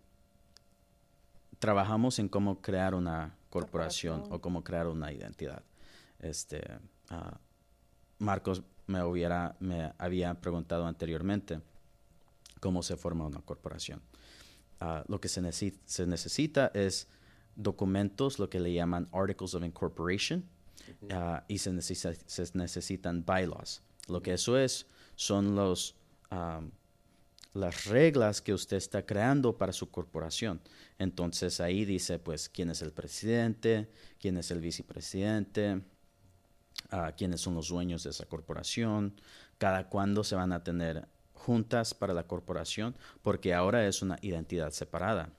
trabajamos 1.59 2.19
en 2.19 2.29
cómo 2.29 2.61
crear 2.61 2.95
una 2.95 3.35
corporación, 3.51 4.21
Corporación. 4.21 4.39
o 4.39 4.41
cómo 4.43 4.63
crear 4.63 4.87
una 4.89 5.13
identidad. 5.13 5.63
Este, 6.21 6.63
ah, 7.11 7.39
Marcos 8.19 8.63
me 8.87 9.03
hubiera, 9.03 9.57
me 9.61 9.93
había 9.99 10.35
preguntado 10.41 10.87
anteriormente 10.87 11.61
cómo 12.61 12.83
se 12.83 12.97
forma 12.97 13.27
una 13.27 13.41
corporación. 13.41 14.03
Ah, 14.81 15.03
lo 15.09 15.21
que 15.21 15.29
se, 15.29 15.41
se 15.87 16.07
necesita 16.07 16.71
es 16.75 17.09
documentos, 17.57 18.39
lo 18.39 18.49
que 18.49 18.61
le 18.61 18.73
llaman 18.73 19.09
Articles 19.13 19.55
of 19.55 19.65
Incorporation, 19.65 20.45
ah, 21.11 21.45
y 21.49 21.59
se, 21.59 21.73
necesita- 21.73 22.15
se 22.27 22.51
necesitan 22.55 23.25
bylaws. 23.25 23.83
Lo 24.09 24.23
que 24.23 24.35
eso 24.35 24.57
es 24.59 24.87
son 25.17 25.57
los, 25.57 25.97
ah, 26.31 26.61
las 27.55 27.87
reglas 27.87 28.43
que 28.43 28.53
usted 28.53 28.77
está 28.77 29.05
creando 29.05 29.57
para 29.57 29.73
su 29.73 29.91
corporación. 29.91 30.61
Entonces 30.99 31.61
ahí 31.61 31.85
dice, 31.85 32.19
pues, 32.19 32.49
quién 32.49 32.71
es 32.71 32.83
el 32.83 32.93
presidente, 32.93 33.89
quién 34.21 34.37
es 34.37 34.51
el 34.51 34.61
vicepresidente, 34.61 35.83
ah, 36.91 37.13
quiénes 37.17 37.41
son 37.41 37.55
los 37.55 37.69
dueños 37.69 38.05
de 38.05 38.11
esa 38.11 38.27
corporación, 38.27 39.19
cada 39.59 39.89
cuándo 39.89 40.23
se 40.23 40.37
van 40.37 40.53
a 40.53 40.63
tener 40.63 41.09
juntas 41.33 41.95
para 41.95 42.13
la 42.13 42.27
corporación, 42.27 42.95
porque 43.23 43.55
ahora 43.55 43.87
es 43.87 44.03
una 44.03 44.19
identidad 44.21 44.71
separada. 44.73 45.31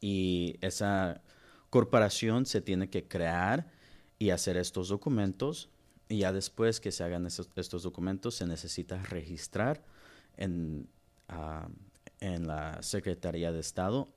Y 0.00 0.56
esa 0.60 1.20
corporación 1.68 2.46
se 2.46 2.60
tiene 2.60 2.88
que 2.90 3.06
crear 3.06 3.70
y 4.18 4.30
hacer 4.30 4.56
estos 4.56 4.88
documentos. 4.88 5.68
Y 6.08 6.18
ya 6.18 6.32
después 6.32 6.80
que 6.80 6.90
se 6.92 7.04
hagan 7.04 7.26
esos- 7.26 7.48
estos 7.56 7.82
documentos, 7.82 8.34
se 8.34 8.46
necesita 8.46 9.02
registrar 9.02 9.82
en, 10.36 10.88
ah, 11.28 11.68
en 12.20 12.46
la 12.46 12.82
Secretaría 12.82 13.52
de 13.52 13.60
Estado. 13.60 14.08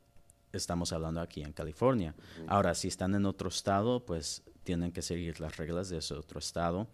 Estamos 0.51 0.93
hablando 0.93 1.21
aquí 1.21 1.41
en 1.41 1.51
California. 1.53 2.15
Ahora, 2.47 2.75
si 2.75 2.87
están 2.87 3.13
en 3.15 3.25
otro 3.25 3.49
estado, 3.49 4.05
pues 4.05 4.43
tienen 4.63 4.91
que 4.91 5.01
seguir 5.01 5.39
las 5.39 5.57
reglas 5.57 5.89
de 5.89 5.97
ese 5.97 6.13
otro 6.13 6.39
estado. 6.39 6.87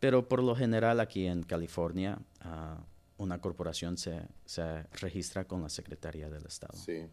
Pero 0.00 0.28
por 0.28 0.42
lo 0.42 0.54
general 0.54 1.00
aquí 1.00 1.26
en 1.26 1.42
California, 1.42 2.18
ah, 2.40 2.78
una 3.16 3.40
corporación 3.40 3.96
se, 3.96 4.22
se 4.44 4.82
registra 5.00 5.44
con 5.46 5.62
la 5.62 5.68
Secretaría 5.68 6.28
del 6.28 6.46
Estado. 6.46 6.76
Sí. 6.78 7.06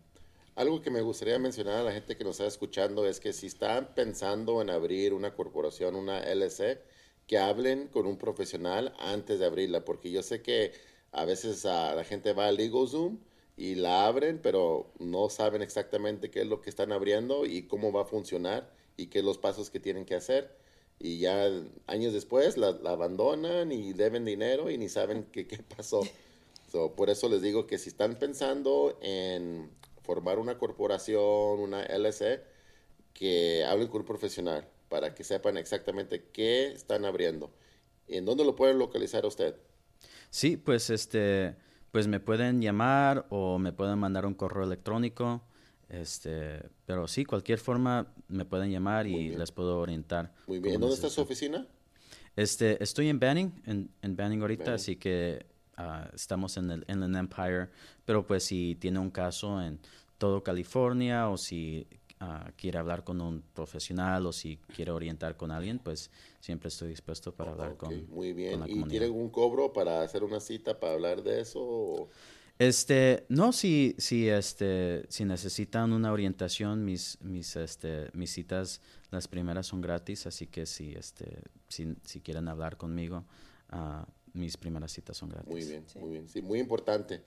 Algo 0.62 0.80
que 0.80 0.92
me 0.92 1.02
gustaría 1.02 1.40
mencionar 1.40 1.78
a 1.78 1.84
la 1.84 1.92
gente 1.92 2.16
que 2.16 2.24
nos 2.24 2.34
está 2.34 2.46
escuchando 2.46 3.08
es 3.08 3.20
que 3.20 3.34
si 3.34 3.48
están 3.48 3.96
pensando 3.96 4.62
en 4.62 4.70
abrir 4.70 5.12
una 5.12 5.34
corporación, 5.34 5.96
una 5.96 6.20
LC, 6.20 6.80
que 7.26 7.40
hablen 7.40 7.88
con 7.88 8.06
un 8.06 8.16
profesional 8.20 8.94
antes 9.00 9.40
de 9.40 9.48
abrirla, 9.48 9.84
porque 9.84 10.12
yo 10.12 10.22
sé 10.22 10.44
que 10.44 10.72
a 11.14 11.26
veces 11.26 11.66
ah, 11.66 11.96
la 11.96 12.04
gente 12.04 12.34
va 12.34 12.46
al 12.46 12.58
LegalZoom 12.58 13.18
y 13.58 13.74
la 13.74 14.06
abren, 14.06 14.40
pero 14.40 14.94
no 15.00 15.30
saben 15.30 15.64
exactamente 15.64 16.30
qué 16.30 16.42
es 16.42 16.48
lo 16.48 16.62
que 16.62 16.70
están 16.70 16.92
abriendo 16.92 17.48
y 17.48 17.64
cómo 17.64 17.92
va 17.92 18.04
a 18.04 18.06
funcionar 18.06 18.72
y 18.98 19.08
qué 19.08 19.24
los 19.24 19.40
pasos 19.40 19.72
que 19.72 19.80
tienen 19.80 20.06
que 20.06 20.14
hacer. 20.14 20.56
Y 21.00 21.18
ya 21.18 21.50
años 21.88 22.14
después 22.14 22.58
la, 22.58 22.74
la 22.74 22.92
abandonan 22.92 23.72
y 23.72 23.94
deben 23.94 24.26
dinero 24.26 24.70
y 24.70 24.78
ni 24.78 24.90
saben 24.90 25.26
qué, 25.32 25.48
qué 25.48 25.58
pasó. 25.76 26.02
So, 26.72 26.94
por 26.96 27.10
eso 27.10 27.30
les 27.30 27.42
digo 27.42 27.66
que 27.66 27.80
si 27.80 27.90
están 27.90 28.20
pensando 28.20 29.00
en 29.02 29.81
formar 30.12 30.40
una 30.40 30.58
corporación, 30.58 31.60
una 31.60 31.84
LC, 31.86 32.44
que 33.14 33.64
hablen 33.66 33.88
con 33.88 34.02
un 34.02 34.08
profesional 34.08 34.68
para 34.90 35.16
que 35.16 35.24
sepan 35.24 35.58
exactamente 35.58 36.26
qué 36.34 36.72
están 36.74 37.06
abriendo. 37.06 37.52
¿Y 38.08 38.18
en 38.18 38.26
dónde 38.26 38.44
lo 38.46 38.56
pueden 38.56 38.78
localizar 38.80 39.24
a 39.26 39.28
usted? 39.30 39.56
Sí, 40.30 40.58
pues 40.58 40.90
este, 40.90 41.56
pues 41.92 42.08
me 42.08 42.20
pueden 42.20 42.62
llamar 42.62 43.26
o 43.30 43.60
me 43.60 43.74
pueden 43.74 44.00
mandar 44.00 44.26
un 44.26 44.34
correo 44.36 44.64
electrónico. 44.64 45.44
Este, 45.90 46.70
pero 46.86 47.08
sí, 47.08 47.26
cualquier 47.26 47.60
forma 47.60 48.14
me 48.28 48.46
pueden 48.46 48.72
llamar 48.72 49.06
Muy 49.08 49.26
y 49.26 49.30
bien. 49.30 49.40
les 49.40 49.52
puedo 49.52 49.80
orientar. 49.80 50.34
Muy 50.46 50.60
bien. 50.60 50.80
¿Dónde 50.80 50.96
está 50.96 51.10
su 51.10 51.22
oficina? 51.22 51.68
Este, 52.36 52.82
estoy 52.84 53.10
en 53.10 53.20
Banning, 53.20 53.62
en, 53.66 53.92
en 54.02 54.16
Banning 54.16 54.42
ahorita, 54.42 54.72
Banning. 54.72 54.76
así 54.76 54.96
que 54.96 55.46
ah, 55.78 56.10
estamos 56.14 56.58
en 56.58 56.72
el 56.72 56.86
Inland 56.88 57.16
Empire. 57.18 57.70
Pero 58.06 58.26
pues 58.26 58.44
si 58.44 58.76
tiene 58.76 59.00
un 59.00 59.12
caso 59.12 59.62
en 59.62 59.80
todo 60.22 60.44
California 60.44 61.30
o 61.30 61.38
si 61.38 61.88
ah, 62.20 62.52
quiere 62.56 62.78
hablar 62.80 63.04
con 63.04 63.22
un 63.22 63.42
profesional 63.54 64.26
o 64.28 64.32
si 64.32 64.58
quiere 64.76 64.92
orientar 64.92 65.36
con 65.38 65.52
alguien, 65.52 65.80
pues 65.80 66.12
siempre 66.40 66.70
estoy 66.70 66.90
dispuesto 66.90 67.34
para 67.36 67.52
hablar 67.52 67.76
con, 67.78 67.94
Muy 68.10 68.34
con 68.50 68.60
bien. 68.60 68.60
la 68.62 68.68
¿Y 68.68 68.74
comunidad. 68.74 68.90
tiene 68.90 69.06
algún 69.06 69.30
cobro 69.30 69.74
para 69.74 70.02
hacer 70.04 70.24
una 70.24 70.40
cita 70.40 70.80
para 70.80 70.94
hablar 70.94 71.24
de 71.24 71.42
eso? 71.42 71.60
o- 71.64 72.10
Este, 72.60 73.26
no, 73.30 73.52
si, 73.54 73.96
si, 73.98 74.30
este, 74.30 75.04
si 75.10 75.26
necesitan 75.26 75.92
una 75.94 76.12
orientación, 76.12 76.86
mis, 76.86 77.18
mis, 77.22 77.56
este, 77.56 78.10
mis 78.14 78.32
citas, 78.32 78.82
las 79.10 79.28
primeras 79.28 79.66
son 79.66 79.82
gratis, 79.82 80.28
así 80.28 80.46
que 80.48 80.68
si, 80.68 80.92
este, 80.94 81.42
si, 81.70 81.96
si 82.06 82.22
quieren 82.22 82.48
hablar 82.48 82.78
conmigo, 82.78 83.26
ah, 83.70 84.06
mis 84.34 84.58
primeras 84.58 84.92
citas 84.92 85.18
son 85.18 85.30
gratis. 85.30 85.50
Muy 85.50 85.66
bien, 85.66 85.84
Sí. 85.88 86.00
muy 86.00 86.10
bien. 86.12 86.28
Sí, 86.30 86.42
muy 86.42 86.60
importante. 86.60 87.24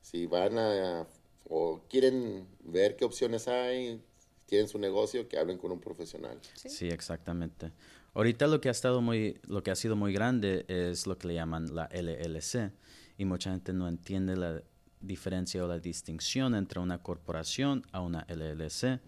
Si 0.00 0.26
van 0.26 0.56
a 0.58 1.06
o 1.48 1.80
quieren 1.88 2.46
ver 2.60 2.96
qué 2.96 3.04
opciones 3.04 3.48
hay, 3.48 4.02
tienen 4.46 4.68
su 4.68 4.78
negocio, 4.78 5.28
que 5.28 5.38
hablen 5.38 5.58
con 5.58 5.72
un 5.72 5.80
profesional. 5.80 6.38
Sí. 6.54 6.68
Sí, 6.68 6.88
exactamente. 6.88 7.72
Ahorita 8.14 8.46
lo 8.46 8.60
que 8.60 8.68
ha 8.68 8.72
estado 8.72 9.00
muy, 9.00 9.38
lo 9.46 9.62
que 9.62 9.70
ha 9.70 9.76
sido 9.76 9.94
muy 9.94 10.12
grande 10.12 10.64
es 10.68 11.06
lo 11.06 11.18
que 11.18 11.28
le 11.28 11.34
llaman 11.34 11.74
la 11.74 11.88
LLC 11.92 12.72
y 13.18 13.24
mucha 13.24 13.50
gente 13.50 13.72
no 13.72 13.88
entiende 13.88 14.36
la 14.36 14.62
diferencia 15.00 15.64
o 15.64 15.68
la 15.68 15.78
distinción 15.78 16.54
entre 16.54 16.80
una 16.80 17.02
corporación 17.02 17.84
a 17.92 18.00
una 18.00 18.26
LLC 18.28 19.00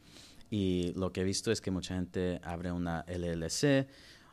y 0.50 0.92
lo 0.94 1.12
que 1.12 1.22
he 1.22 1.24
visto 1.24 1.52
es 1.52 1.60
que 1.60 1.70
mucha 1.70 1.94
gente 1.94 2.40
abre 2.42 2.72
una 2.72 3.04
LLC 3.08 3.88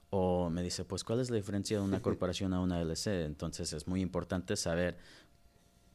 o 0.10 0.50
me 0.50 0.64
dice, 0.64 0.84
pues, 0.84 1.04
¿cuál 1.04 1.20
es 1.20 1.30
la 1.30 1.36
diferencia 1.36 1.78
de 1.78 1.84
una 1.84 2.02
corporación 2.02 2.54
a 2.54 2.60
una 2.60 2.84
LLC? 2.84 3.08
Entonces 3.26 3.72
es 3.74 3.88
muy 3.88 4.02
importante 4.02 4.56
saber 4.56 4.98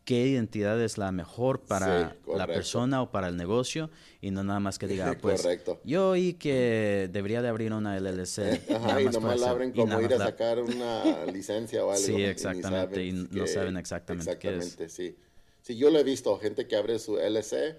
qué 0.05 0.27
identidad 0.27 0.81
es 0.83 0.99
la 0.99 1.13
mejor 1.13 1.61
para 1.61 2.17
la 2.27 2.47
persona 2.47 3.03
o 3.03 3.11
para 3.11 3.29
el 3.29 3.37
negocio 3.37 3.91
y 4.21 4.31
no 4.31 4.43
nada 4.45 4.61
más 4.61 4.79
que 4.79 4.87
diga, 4.87 5.17
pues 5.21 5.47
yo 5.85 6.11
oí 6.11 6.35
que 6.35 7.09
debería 7.13 7.43
de 7.43 7.49
abrir 7.49 7.73
una 7.73 7.99
LLC. 7.99 8.71
Ajá, 8.71 9.01
y 9.01 9.07
nomás 9.07 9.41
la 9.41 9.51
abren 9.51 9.73
como 9.73 10.01
ir 10.01 10.13
a 10.15 10.19
sacar 10.19 10.61
una 10.61 11.25
licencia 11.33 11.85
o 11.85 11.91
algo. 11.91 12.05
Sí, 12.05 12.23
exactamente, 12.23 13.05
y, 13.05 13.13
no 13.13 13.47
saben 13.47 13.77
exactamente, 13.77 14.31
exactamente 14.31 14.77
qué 14.77 14.85
es. 14.85 14.93
sí. 14.93 15.17
Sí, 15.63 15.77
yo 15.77 15.91
lo 15.91 16.01
he 16.01 16.03
visto, 16.03 16.37
gente 16.39 16.67
que 16.67 16.75
abre 16.75 16.99
su 16.99 17.17
LLC, 17.17 17.77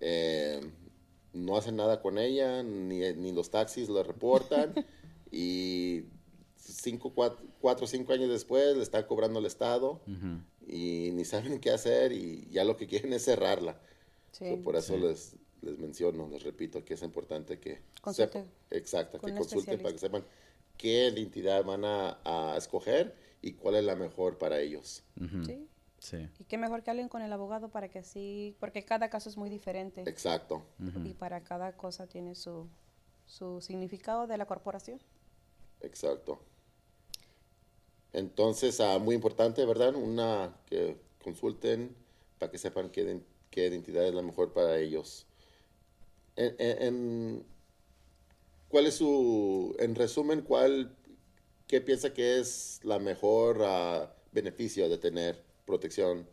eh, 0.00 0.60
no 1.32 1.56
hacen 1.56 1.76
nada 1.76 2.02
con 2.02 2.18
ella, 2.18 2.64
ni, 2.64 2.98
ni 3.12 3.32
los 3.32 3.50
taxis 3.50 3.88
lo 3.88 4.02
reportan 4.02 4.74
y 5.30 6.02
cinco, 6.56 7.12
cuatro, 7.14 7.84
o 7.84 7.86
cinco 7.86 8.12
años 8.12 8.28
después 8.28 8.76
le 8.76 8.82
están 8.82 9.04
cobrando 9.04 9.38
el 9.38 9.46
Estado 9.46 10.00
y 10.72 11.10
ni 11.12 11.24
saben 11.26 11.60
qué 11.60 11.70
hacer 11.70 12.12
y 12.12 12.48
ya 12.50 12.64
lo 12.64 12.78
que 12.78 12.86
quieren 12.86 13.12
es 13.12 13.24
cerrarla. 13.24 13.78
por 14.64 14.74
eso 14.76 14.96
les, 14.96 15.36
les 15.60 15.78
menciono, 15.78 16.28
les 16.28 16.42
repito, 16.42 16.82
que 16.82 16.94
es 16.94 17.02
importante 17.02 17.60
que 17.60 17.82
consulten. 18.00 18.50
exacto, 18.70 19.20
que 19.20 19.34
consulten 19.34 19.82
para 19.82 19.92
que 19.92 19.98
sepan 19.98 20.24
qué 20.78 21.08
identidad 21.08 21.62
van 21.64 21.82
a, 21.84 22.54
escoger 22.56 23.14
y 23.42 23.52
cuál 23.52 23.74
es 23.74 23.84
la 23.84 23.96
mejor 23.96 24.38
para 24.38 24.60
ellos. 24.60 25.04
Sí. 25.44 25.68
Sí. 25.98 26.28
Y 26.40 26.44
qué 26.44 26.58
mejor 26.58 26.82
que 26.82 26.90
hablen 26.90 27.08
con 27.08 27.22
el 27.22 27.32
abogado 27.32 27.68
para 27.68 27.88
que 27.88 28.02
sí, 28.02 28.56
porque 28.58 28.84
cada 28.84 29.08
caso 29.08 29.28
es 29.28 29.36
muy 29.36 29.50
diferente. 29.50 30.02
Exacto. 30.06 30.64
Y 31.04 31.12
para 31.14 31.44
cada 31.44 31.76
cosa 31.76 32.08
tiene 32.08 32.34
su, 32.34 32.66
su 33.26 33.60
significado 33.60 34.26
de 34.26 34.38
la 34.38 34.46
corporación. 34.46 35.00
Exacto. 35.80 36.40
Entonces, 38.12 38.80
ah, 38.80 38.98
muy 38.98 39.14
importante, 39.14 39.64
¿verdad? 39.64 39.94
Una 39.94 40.54
que 40.66 40.96
consulten 41.22 41.94
para 42.38 42.50
que 42.50 42.58
sepan 42.58 42.90
qué, 42.90 43.22
identidad 43.54 44.06
es 44.06 44.14
la 44.14 44.22
mejor 44.22 44.52
para 44.52 44.78
ellos. 44.78 45.26
En, 46.36 47.44
¿Cuál 48.68 48.86
es 48.86 48.96
su, 48.96 49.76
en 49.78 49.94
resumen, 49.94 50.42
cuál, 50.42 50.94
qué 51.66 51.80
piensa 51.80 52.12
que 52.14 52.38
es 52.40 52.80
la 52.82 52.98
mejor 52.98 53.58
uh, 53.60 54.08
beneficio 54.32 54.88
de 54.88 54.98
tener 54.98 55.42
protección 55.66 56.26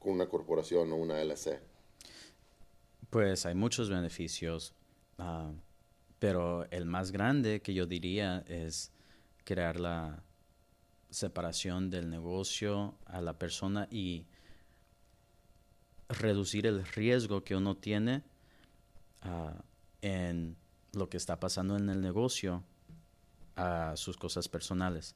con 0.00 0.12
una 0.12 0.28
corporación 0.28 0.92
o 0.92 0.96
una 0.96 1.20
LC? 1.20 1.60
Pues 3.10 3.46
hay 3.46 3.54
muchos 3.54 3.90
beneficios, 3.90 4.74
ah, 5.18 5.52
pero 6.18 6.68
el 6.70 6.84
más 6.84 7.12
grande 7.12 7.60
que 7.60 7.74
yo 7.74 7.86
diría 7.86 8.44
es 8.48 8.90
crear 9.44 9.78
la 9.78 10.24
separación 11.14 11.90
del 11.90 12.10
negocio 12.10 12.96
a 13.06 13.20
la 13.20 13.38
persona 13.38 13.86
y 13.88 14.26
reducir 16.08 16.66
el 16.66 16.84
riesgo 16.84 17.44
que 17.44 17.54
uno 17.54 17.76
tiene 17.76 18.22
ah, 19.22 19.54
en 20.02 20.56
lo 20.92 21.08
que 21.08 21.16
está 21.16 21.38
pasando 21.38 21.76
en 21.76 21.88
el 21.88 22.00
negocio 22.00 22.64
a 23.54 23.96
sus 23.96 24.16
cosas 24.16 24.48
personales. 24.48 25.14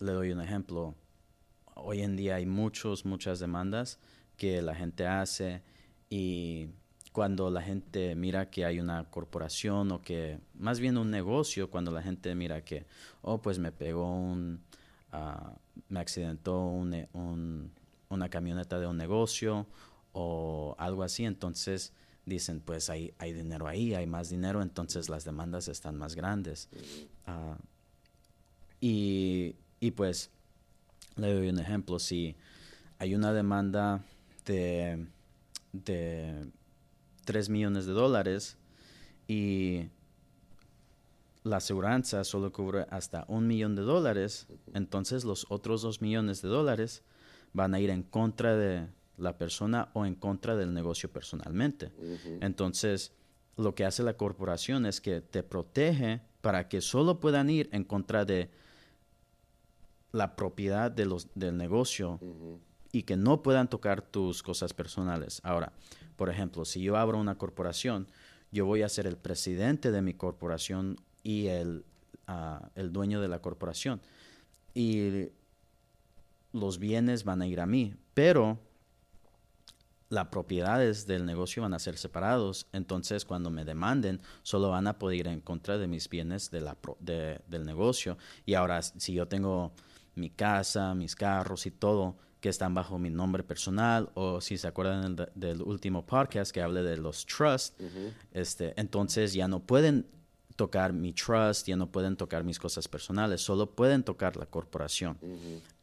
Le 0.00 0.12
doy 0.12 0.32
un 0.32 0.40
ejemplo. 0.40 0.96
Hoy 1.76 2.02
en 2.02 2.16
día 2.16 2.34
hay 2.34 2.46
muchos, 2.46 3.04
muchas 3.04 3.38
demandas 3.38 4.00
que 4.36 4.62
la 4.62 4.74
gente 4.74 5.06
hace 5.06 5.62
y 6.10 6.70
cuando 7.12 7.50
la 7.50 7.62
gente 7.62 8.16
mira 8.16 8.50
que 8.50 8.64
hay 8.64 8.80
una 8.80 9.08
corporación 9.10 9.92
o 9.92 10.02
que, 10.02 10.40
más 10.54 10.80
bien 10.80 10.98
un 10.98 11.12
negocio, 11.12 11.70
cuando 11.70 11.92
la 11.92 12.02
gente 12.02 12.34
mira 12.34 12.64
que, 12.64 12.84
oh, 13.22 13.40
pues 13.40 13.60
me 13.60 13.70
pegó 13.70 14.10
un, 14.10 14.60
uh, 15.14 15.56
me 15.88 16.00
accidentó 16.00 16.60
un, 16.66 17.06
un, 17.12 17.72
una 18.08 18.28
camioneta 18.28 18.78
de 18.78 18.86
un 18.86 18.96
negocio 18.96 19.66
o 20.12 20.74
algo 20.78 21.02
así, 21.02 21.24
entonces 21.24 21.92
dicen, 22.26 22.60
pues 22.60 22.90
hay, 22.90 23.14
hay 23.18 23.32
dinero 23.32 23.66
ahí, 23.66 23.94
hay 23.94 24.06
más 24.06 24.30
dinero, 24.30 24.62
entonces 24.62 25.08
las 25.08 25.24
demandas 25.24 25.68
están 25.68 25.96
más 25.96 26.14
grandes. 26.14 26.68
Uh, 27.26 27.56
y, 28.80 29.56
y 29.80 29.90
pues, 29.92 30.30
le 31.16 31.32
doy 31.32 31.48
un 31.48 31.58
ejemplo, 31.58 31.98
si 31.98 32.36
hay 32.98 33.14
una 33.14 33.32
demanda 33.32 34.04
de, 34.46 35.06
de 35.72 36.46
3 37.24 37.48
millones 37.48 37.86
de 37.86 37.92
dólares 37.92 38.56
y 39.26 39.88
la 41.44 41.58
aseguranza 41.58 42.24
solo 42.24 42.52
cubre 42.52 42.86
hasta 42.90 43.26
un 43.28 43.46
millón 43.46 43.76
de 43.76 43.82
dólares, 43.82 44.48
entonces 44.72 45.24
los 45.24 45.46
otros 45.50 45.82
dos 45.82 46.00
millones 46.00 46.40
de 46.40 46.48
dólares 46.48 47.04
van 47.52 47.74
a 47.74 47.80
ir 47.80 47.90
en 47.90 48.02
contra 48.02 48.56
de 48.56 48.88
la 49.18 49.36
persona 49.36 49.90
o 49.92 50.06
en 50.06 50.14
contra 50.14 50.56
del 50.56 50.72
negocio 50.72 51.12
personalmente. 51.12 51.92
Entonces, 52.40 53.12
lo 53.56 53.74
que 53.74 53.84
hace 53.84 54.02
la 54.02 54.16
corporación 54.16 54.86
es 54.86 55.00
que 55.00 55.20
te 55.20 55.42
protege 55.42 56.22
para 56.40 56.68
que 56.68 56.80
solo 56.80 57.20
puedan 57.20 57.50
ir 57.50 57.68
en 57.72 57.84
contra 57.84 58.24
de 58.24 58.50
la 60.12 60.36
propiedad 60.36 60.90
de 60.90 61.04
los, 61.04 61.28
del 61.34 61.56
negocio 61.56 62.20
y 62.90 63.02
que 63.02 63.16
no 63.16 63.42
puedan 63.42 63.68
tocar 63.68 64.00
tus 64.00 64.42
cosas 64.42 64.72
personales. 64.72 65.40
Ahora, 65.44 65.72
por 66.16 66.30
ejemplo, 66.30 66.64
si 66.64 66.80
yo 66.80 66.96
abro 66.96 67.18
una 67.18 67.36
corporación, 67.36 68.08
yo 68.50 68.64
voy 68.64 68.82
a 68.82 68.88
ser 68.88 69.06
el 69.06 69.18
presidente 69.18 69.90
de 69.90 70.00
mi 70.00 70.14
corporación 70.14 70.96
y 71.24 71.48
el, 71.48 71.84
ah, 72.28 72.70
el 72.76 72.92
dueño 72.92 73.20
de 73.20 73.26
la 73.26 73.40
corporación. 73.40 74.00
Y 74.74 75.30
los 76.52 76.78
bienes 76.78 77.24
van 77.24 77.42
a 77.42 77.48
ir 77.48 77.60
a 77.60 77.66
mí, 77.66 77.94
pero 78.14 78.60
las 80.08 80.28
propiedades 80.28 81.06
del 81.06 81.26
negocio 81.26 81.62
van 81.62 81.74
a 81.74 81.78
ser 81.80 81.96
separados. 81.96 82.68
Entonces, 82.72 83.24
cuando 83.24 83.50
me 83.50 83.64
demanden, 83.64 84.20
solo 84.42 84.70
van 84.70 84.86
a 84.86 84.98
poder 84.98 85.18
ir 85.18 85.26
en 85.26 85.40
contra 85.40 85.78
de 85.78 85.88
mis 85.88 86.08
bienes 86.08 86.50
de 86.50 86.60
la 86.60 86.76
del 87.00 87.64
negocio. 87.66 88.16
Y 88.46 88.54
ahora, 88.54 88.80
si 88.82 89.14
yo 89.14 89.26
tengo 89.26 89.72
mi 90.14 90.30
casa, 90.30 90.94
mis 90.94 91.16
carros 91.16 91.66
y 91.66 91.72
todo, 91.72 92.16
que 92.40 92.50
están 92.50 92.74
bajo 92.74 92.98
mi 92.98 93.08
nombre 93.08 93.42
personal 93.42 94.10
o 94.14 94.40
si 94.40 94.58
se 94.58 94.68
acuerdan 94.68 95.16
del, 95.34 95.62
último 95.62 96.04
podcast 96.04 96.52
que 96.52 96.60
hablé 96.60 96.82
de 96.82 96.98
los 96.98 97.24
trusts, 97.24 97.74
este, 98.32 98.78
entonces 98.78 99.32
ya 99.32 99.48
no 99.48 99.60
pueden 99.60 100.06
tocar 100.56 100.92
mi 100.92 101.12
trust, 101.12 101.66
ya 101.66 101.76
no 101.76 101.90
pueden 101.90 102.16
tocar 102.16 102.44
mis 102.44 102.58
cosas 102.58 102.86
personales, 102.86 103.40
solo 103.40 103.70
pueden 103.70 104.04
tocar 104.04 104.36
la 104.36 104.46
corporación. 104.46 105.18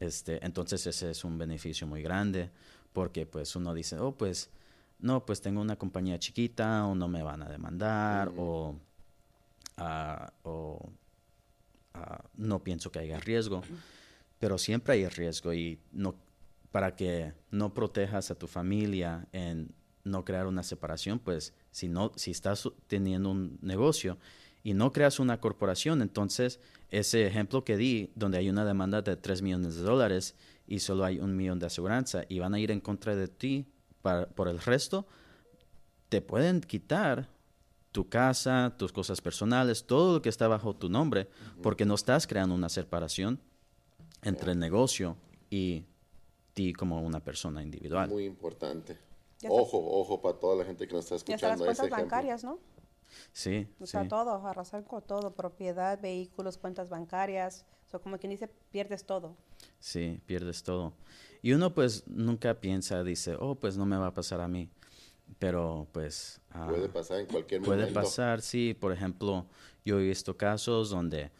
este, 0.00 0.44
entonces 0.44 0.86
ese 0.86 1.10
es 1.10 1.24
un 1.24 1.38
beneficio 1.38 1.86
muy 1.86 2.02
grande 2.02 2.50
porque 2.92 3.26
pues 3.26 3.54
uno 3.56 3.74
dice, 3.74 3.98
oh 3.98 4.12
pues 4.12 4.50
no, 4.98 5.24
pues 5.26 5.40
tengo 5.40 5.60
una 5.60 5.76
compañía 5.76 6.18
chiquita 6.18 6.86
o 6.86 6.94
no 6.94 7.08
me 7.08 7.22
van 7.22 7.42
a 7.42 7.48
demandar 7.48 8.32
o, 8.36 8.76
ah, 9.76 10.32
o 10.44 10.88
ah, 11.94 12.24
no 12.36 12.62
pienso 12.62 12.90
que 12.90 13.00
haya 13.00 13.18
riesgo, 13.20 13.62
pero 14.38 14.58
siempre 14.58 14.94
hay 14.94 15.08
riesgo 15.08 15.52
y 15.52 15.78
no 15.92 16.14
para 16.70 16.96
que 16.96 17.34
no 17.50 17.74
protejas 17.74 18.30
a 18.30 18.34
tu 18.34 18.46
familia 18.46 19.26
en 19.32 19.74
no 20.04 20.24
crear 20.24 20.46
una 20.46 20.62
separación, 20.62 21.18
pues 21.18 21.52
si 21.70 21.88
no, 21.88 22.12
si 22.16 22.30
estás 22.30 22.68
teniendo 22.86 23.30
un 23.30 23.58
negocio 23.60 24.18
y 24.62 24.74
no 24.74 24.92
creas 24.92 25.18
una 25.18 25.40
corporación, 25.40 26.02
entonces 26.02 26.60
ese 26.90 27.26
ejemplo 27.26 27.64
que 27.64 27.76
di, 27.76 28.10
donde 28.14 28.38
hay 28.38 28.50
una 28.50 28.64
demanda 28.64 29.02
de 29.02 29.16
3 29.16 29.42
millones 29.42 29.76
de 29.76 29.82
dólares 29.82 30.36
y 30.66 30.80
solo 30.80 31.04
hay 31.04 31.18
un 31.18 31.36
millón 31.36 31.58
de 31.58 31.66
aseguranza 31.66 32.24
y 32.28 32.38
van 32.38 32.54
a 32.54 32.60
ir 32.60 32.70
en 32.70 32.80
contra 32.80 33.16
de 33.16 33.28
ti 33.28 33.66
para, 34.02 34.28
por 34.28 34.48
el 34.48 34.60
resto, 34.60 35.06
te 36.08 36.20
pueden 36.20 36.60
quitar 36.60 37.28
tu 37.92 38.08
casa, 38.08 38.74
tus 38.76 38.92
cosas 38.92 39.20
personales, 39.20 39.84
todo 39.84 40.14
lo 40.14 40.22
que 40.22 40.28
está 40.28 40.48
bajo 40.48 40.74
tu 40.74 40.88
nombre, 40.88 41.28
porque 41.62 41.84
no 41.84 41.94
estás 41.94 42.26
creando 42.26 42.54
una 42.54 42.68
separación 42.68 43.40
entre 44.22 44.52
el 44.52 44.58
negocio 44.58 45.16
y 45.50 45.84
ti 46.54 46.72
como 46.72 47.02
una 47.02 47.20
persona 47.20 47.62
individual. 47.62 48.08
Muy 48.08 48.24
importante. 48.24 48.98
Ojo, 49.48 49.78
ojo 49.78 50.20
para 50.20 50.38
toda 50.38 50.56
la 50.56 50.64
gente 50.64 50.86
que 50.86 50.94
nos 50.94 51.04
está 51.04 51.16
escuchando. 51.16 51.46
Y 51.46 51.50
hasta 51.50 51.66
las 51.66 51.78
cuentas 51.78 51.98
bancarias, 51.98 52.44
¿no? 52.44 52.58
Sí. 53.32 53.68
O 53.80 53.86
sea, 53.86 54.08
todo, 54.08 54.46
arrasar 54.46 54.84
con 54.84 55.02
todo, 55.02 55.34
propiedad, 55.34 56.00
vehículos, 56.00 56.58
cuentas 56.58 56.88
bancarias. 56.88 57.64
O 57.86 57.90
sea, 57.90 58.00
como 58.00 58.18
quien 58.18 58.30
dice, 58.30 58.48
pierdes 58.70 59.04
todo. 59.04 59.36
Sí, 59.80 60.20
pierdes 60.26 60.62
todo. 60.62 60.92
Y 61.42 61.52
uno 61.52 61.74
pues 61.74 62.06
nunca 62.06 62.60
piensa, 62.60 63.02
dice, 63.02 63.36
oh, 63.38 63.54
pues 63.54 63.76
no 63.76 63.86
me 63.86 63.96
va 63.96 64.08
a 64.08 64.14
pasar 64.14 64.40
a 64.40 64.48
mí. 64.48 64.68
Pero 65.38 65.88
pues... 65.92 66.40
Ah, 66.50 66.68
puede 66.68 66.88
pasar 66.88 67.20
en 67.20 67.26
cualquier 67.26 67.60
momento. 67.60 67.84
Puede 67.84 67.94
pasar, 67.94 68.40
sí. 68.40 68.74
Por 68.74 68.92
ejemplo, 68.92 69.46
yo 69.84 69.98
he 69.98 70.02
visto 70.04 70.36
casos 70.36 70.90
donde 70.90 71.30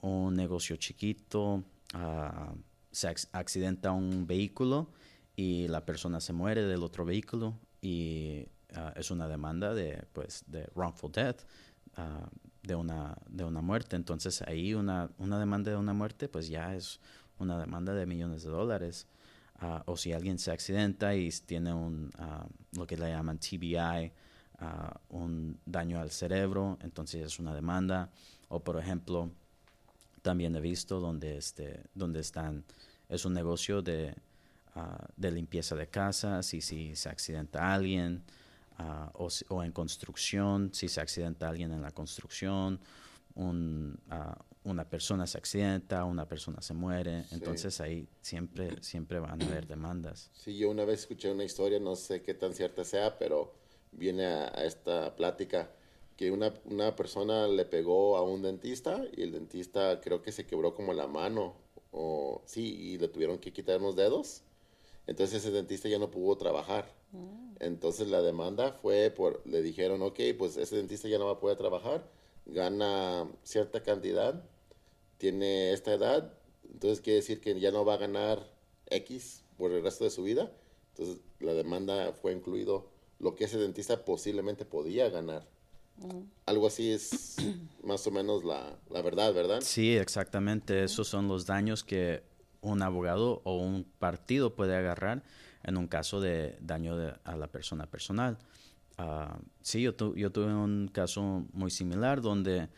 un 0.00 0.34
negocio 0.34 0.76
chiquito... 0.76 1.62
Uh, 1.94 2.56
se 2.96 3.08
accidenta 3.32 3.92
un 3.92 4.26
vehículo 4.26 4.88
y 5.36 5.68
la 5.68 5.84
persona 5.84 6.18
se 6.18 6.32
muere 6.32 6.62
del 6.62 6.82
otro 6.82 7.04
vehículo 7.04 7.58
y 7.82 8.48
ah, 8.76 8.92
es 8.96 9.10
una 9.10 9.28
demanda 9.28 9.74
de, 9.74 10.04
pues, 10.12 10.44
de 10.46 10.68
wrongful 10.74 11.10
death, 11.10 11.40
ah, 11.96 12.28
de, 12.62 12.74
una, 12.74 13.16
de 13.28 13.44
una 13.44 13.60
muerte. 13.60 13.96
Entonces 13.96 14.42
ahí 14.42 14.74
una, 14.74 15.10
una 15.18 15.38
demanda 15.38 15.70
de 15.70 15.76
una 15.76 15.92
muerte 15.92 16.28
pues 16.28 16.48
ya 16.48 16.74
es 16.74 17.00
una 17.38 17.58
demanda 17.58 17.94
de 17.94 18.06
millones 18.06 18.42
de 18.42 18.50
dólares. 18.50 19.06
ah, 19.60 19.82
o 19.86 19.96
si 19.96 20.12
alguien 20.12 20.38
se 20.38 20.50
accidenta 20.52 21.14
y 21.14 21.30
tiene 21.46 21.72
un, 21.72 22.10
lo 22.72 22.86
que 22.86 22.96
le 22.96 23.10
llaman 23.10 23.38
TBI, 23.38 24.12
un 25.10 25.58
daño 25.66 26.00
al 26.00 26.10
cerebro, 26.10 26.78
entonces 26.82 27.24
es 27.26 27.38
una 27.38 27.54
demanda. 27.54 28.10
O 28.48 28.60
por 28.60 28.78
ejemplo, 28.78 29.30
también 30.22 30.54
he 30.56 30.60
visto 30.60 31.00
donde, 31.00 31.36
este, 31.38 31.84
donde 31.94 32.20
están, 32.20 32.64
es 33.08 33.24
un 33.24 33.32
negocio 33.32 33.82
de, 33.82 34.14
de 35.16 35.30
limpieza 35.30 35.74
de 35.74 35.88
casas 35.88 36.52
y 36.54 36.60
si 36.60 36.96
se 36.96 37.08
accidenta 37.08 37.72
alguien, 37.72 38.22
o, 39.14 39.28
o, 39.48 39.62
en 39.62 39.72
construcción, 39.72 40.70
si 40.72 40.88
se 40.88 41.00
accidenta 41.00 41.48
alguien 41.48 41.72
en 41.72 41.82
la 41.82 41.90
construcción, 41.90 42.80
un, 43.34 43.98
una 44.64 44.88
persona 44.88 45.26
se 45.26 45.38
accidenta, 45.38 46.04
una 46.04 46.26
persona 46.28 46.60
se 46.60 46.74
muere, 46.74 47.24
entonces 47.30 47.80
ahí 47.80 48.08
siempre, 48.20 48.82
siempre 48.82 49.20
van 49.20 49.40
a 49.40 49.46
haber 49.46 49.66
demandas. 49.66 50.30
Sí, 50.34 50.56
yo 50.56 50.70
una 50.70 50.84
vez 50.84 51.00
escuché 51.00 51.30
una 51.30 51.44
historia, 51.44 51.78
no 51.78 51.94
sé 51.94 52.22
qué 52.22 52.34
tan 52.34 52.52
cierta 52.52 52.84
sea, 52.84 53.16
pero 53.18 53.54
viene 53.92 54.26
a, 54.26 54.48
esta 54.64 55.14
plática 55.14 55.70
que 56.16 56.32
una, 56.32 56.52
una, 56.64 56.96
persona 56.96 57.46
le 57.46 57.64
pegó 57.64 58.16
a 58.16 58.22
un 58.22 58.42
dentista 58.42 59.04
y 59.16 59.22
el 59.22 59.32
dentista 59.32 60.00
creo 60.00 60.22
que 60.22 60.32
se 60.32 60.46
quebró 60.46 60.74
como 60.74 60.92
la 60.94 61.06
mano, 61.06 61.54
o 61.92 62.42
sí, 62.46 62.74
y 62.74 62.98
le 62.98 63.08
tuvieron 63.08 63.38
que 63.38 63.52
quitar 63.52 63.80
unos 63.80 63.94
dedos. 63.94 64.42
Entonces 65.06 65.44
ese 65.44 65.52
dentista 65.52 65.88
ya 65.88 65.98
no 65.98 66.10
pudo 66.10 66.36
trabajar. 66.36 66.92
Mm. 67.12 67.56
Entonces 67.60 68.08
la 68.08 68.22
demanda 68.22 68.72
fue 68.72 69.10
por, 69.10 69.42
le 69.46 69.62
dijeron, 69.62 70.02
ok, 70.02 70.20
pues 70.38 70.56
ese 70.56 70.76
dentista 70.76 71.08
ya 71.08 71.18
no 71.18 71.26
va 71.26 71.32
a 71.32 71.40
poder 71.40 71.56
trabajar, 71.56 72.06
gana 72.46 73.28
cierta 73.42 73.82
cantidad 73.82 74.44
tiene 75.18 75.72
esta 75.72 75.94
edad, 75.94 76.32
entonces 76.72 77.00
quiere 77.00 77.16
decir 77.16 77.40
que 77.40 77.58
ya 77.58 77.70
no 77.70 77.84
va 77.84 77.94
a 77.94 77.98
ganar 77.98 78.50
X 78.90 79.42
por 79.56 79.72
el 79.72 79.82
resto 79.82 80.04
de 80.04 80.10
su 80.10 80.22
vida. 80.22 80.52
Entonces 80.90 81.22
la 81.40 81.54
demanda 81.54 82.12
fue 82.12 82.32
incluido 82.32 82.88
lo 83.18 83.34
que 83.34 83.44
ese 83.44 83.58
dentista 83.58 84.04
posiblemente 84.04 84.64
podía 84.64 85.08
ganar. 85.08 85.46
Algo 86.44 86.66
así 86.66 86.92
es 86.92 87.36
más 87.82 88.06
o 88.06 88.10
menos 88.10 88.44
la, 88.44 88.78
la, 88.90 89.00
verdad, 89.00 89.32
¿verdad? 89.32 89.60
Sí, 89.62 89.96
exactamente. 89.96 90.84
Esos 90.84 91.08
son 91.08 91.28
los 91.28 91.46
daños 91.46 91.84
que 91.84 92.22
un 92.60 92.82
abogado 92.82 93.40
o 93.44 93.56
un 93.56 93.84
partido 93.98 94.54
puede 94.54 94.76
agarrar 94.76 95.22
en 95.66 95.76
un 95.76 95.88
caso 95.88 96.20
de 96.20 96.56
daño 96.60 96.96
a 97.24 97.36
la 97.36 97.48
persona 97.48 97.86
personal. 97.86 98.38
Uh, 98.98 99.38
sí, 99.60 99.82
yo, 99.82 99.94
yo 100.14 100.32
tuve 100.32 100.54
un 100.54 100.88
caso 100.90 101.44
muy 101.52 101.70
similar 101.70 102.22
donde 102.22 102.68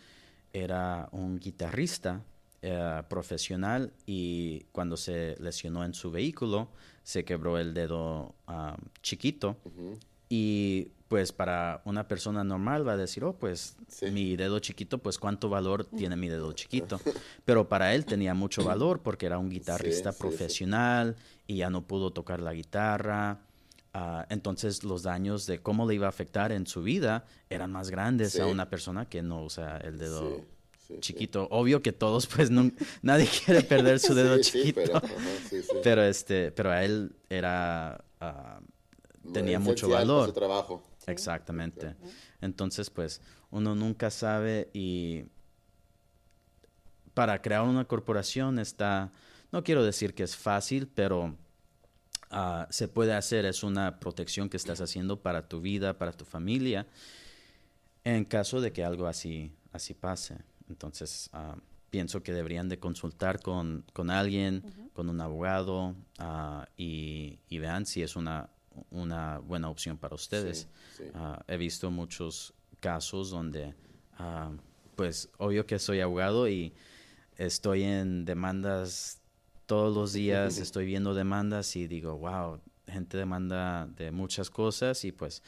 era 0.52 1.08
un 1.12 1.38
guitarrista 1.38 2.24
eh, 2.60 3.02
profesional 3.08 3.92
y 4.04 4.64
cuando 4.72 4.96
se 4.96 5.36
lesionó 5.38 5.84
en 5.84 5.94
su 5.94 6.10
vehículo 6.10 6.68
se 7.04 7.24
quebró 7.24 7.56
el 7.56 7.72
dedo 7.72 8.34
ah, 8.48 8.76
chiquito 9.00 9.56
y 10.28 10.88
pues 11.08 11.32
para 11.32 11.80
una 11.84 12.06
persona 12.06 12.44
normal 12.44 12.86
va 12.86 12.92
a 12.92 12.96
decir, 12.96 13.24
oh, 13.24 13.32
pues 13.32 13.76
mi 14.12 14.36
dedo 14.36 14.58
chiquito, 14.58 14.98
pues 14.98 15.18
cuánto 15.18 15.48
valor 15.48 15.86
tiene 15.86 16.16
mi 16.16 16.28
dedo 16.28 16.52
chiquito. 16.52 17.00
Pero 17.46 17.68
para 17.68 17.94
él 17.94 18.04
tenía 18.04 18.34
mucho 18.34 18.62
valor 18.62 19.00
porque 19.00 19.26
era 19.26 19.38
un 19.38 19.48
guitarrista 19.48 20.12
profesional 20.12 21.16
y 21.46 21.56
ya 21.56 21.70
no 21.70 21.82
pudo 21.86 22.10
tocar 22.12 22.40
la 22.40 22.52
guitarra. 22.52 23.40
Ah, 23.94 24.26
entonces 24.28 24.84
los 24.84 25.02
daños 25.02 25.46
de 25.46 25.60
cómo 25.60 25.86
le 25.88 25.94
iba 25.94 26.06
a 26.06 26.10
afectar 26.10 26.52
en 26.52 26.66
su 26.66 26.82
vida 26.82 27.24
eran 27.48 27.72
más 27.72 27.88
grandes 27.88 28.38
a 28.38 28.46
una 28.46 28.68
persona 28.68 29.08
que 29.08 29.22
no 29.22 29.44
usa 29.44 29.78
el 29.78 29.98
dedo 29.98 30.44
chiquito. 31.00 31.48
Obvio 31.50 31.80
que 31.80 31.92
todos, 31.92 32.26
pues 32.26 32.50
no, 32.50 32.70
nadie 33.02 33.26
quiere 33.26 33.62
perder 33.62 33.98
su 33.98 34.14
dedo 34.14 34.38
chiquito. 34.42 35.00
Pero, 35.82 36.02
este, 36.02 36.50
pero 36.52 36.70
a 36.70 36.84
él 36.84 37.12
era 37.30 38.04
ah, 38.20 38.60
tenía 39.32 39.58
mucho 39.58 39.88
valor. 39.88 40.32
trabajo. 40.32 40.82
Exactamente. 41.06 41.94
Entonces, 42.40 42.90
pues 42.90 43.20
uno 43.50 43.74
nunca 43.74 44.10
sabe 44.10 44.70
y 44.72 45.24
para 47.14 47.40
crear 47.40 47.62
una 47.62 47.84
corporación 47.86 48.58
está, 48.58 49.10
no 49.50 49.64
quiero 49.64 49.82
decir 49.84 50.14
que 50.14 50.22
es 50.22 50.36
fácil, 50.36 50.86
pero 50.86 51.34
Ah, 52.30 52.66
se 52.70 52.88
puede 52.88 53.14
hacer, 53.14 53.46
es 53.46 53.62
una 53.62 54.00
protección 54.00 54.48
que 54.48 54.58
estás 54.58 54.80
haciendo 54.80 55.20
para 55.20 55.48
tu 55.48 55.60
vida, 55.60 55.96
para 55.96 56.12
tu 56.12 56.24
familia, 56.24 56.86
en 58.04 58.24
caso 58.24 58.60
de 58.60 58.72
que 58.72 58.84
algo 58.84 59.06
así, 59.06 59.50
así 59.72 59.94
pase. 59.94 60.36
Entonces, 60.68 61.30
ah, 61.32 61.56
pienso 61.90 62.22
que 62.22 62.32
deberían 62.32 62.68
de 62.68 62.78
consultar 62.78 63.40
con, 63.40 63.84
con 63.94 64.10
alguien, 64.10 64.62
con 64.92 65.08
un 65.08 65.20
abogado, 65.20 65.94
ah, 66.18 66.68
y, 66.76 67.38
y, 67.48 67.58
vean 67.58 67.86
si 67.86 68.02
es 68.02 68.14
una, 68.14 68.50
una 68.90 69.38
buena 69.38 69.68
opción 69.68 69.98
para 69.98 70.14
ustedes. 70.14 70.68
he 71.46 71.56
visto 71.56 71.90
muchos 71.90 72.54
casos 72.80 73.30
donde, 73.30 73.74
pues, 74.96 75.30
obvio 75.38 75.66
que 75.66 75.78
soy 75.78 76.00
abogado 76.00 76.48
y 76.48 76.72
estoy 77.36 77.84
en 77.84 78.24
demandas 78.24 79.20
todos 79.68 79.94
los 79.94 80.14
días 80.14 80.58
estoy 80.58 80.86
viendo 80.86 81.14
demandas 81.14 81.76
y 81.76 81.86
digo, 81.86 82.16
wow, 82.18 82.60
gente 82.86 83.18
demanda 83.18 83.86
de 83.86 84.10
muchas 84.10 84.50
cosas 84.50 85.04
y 85.04 85.12
pues 85.12 85.42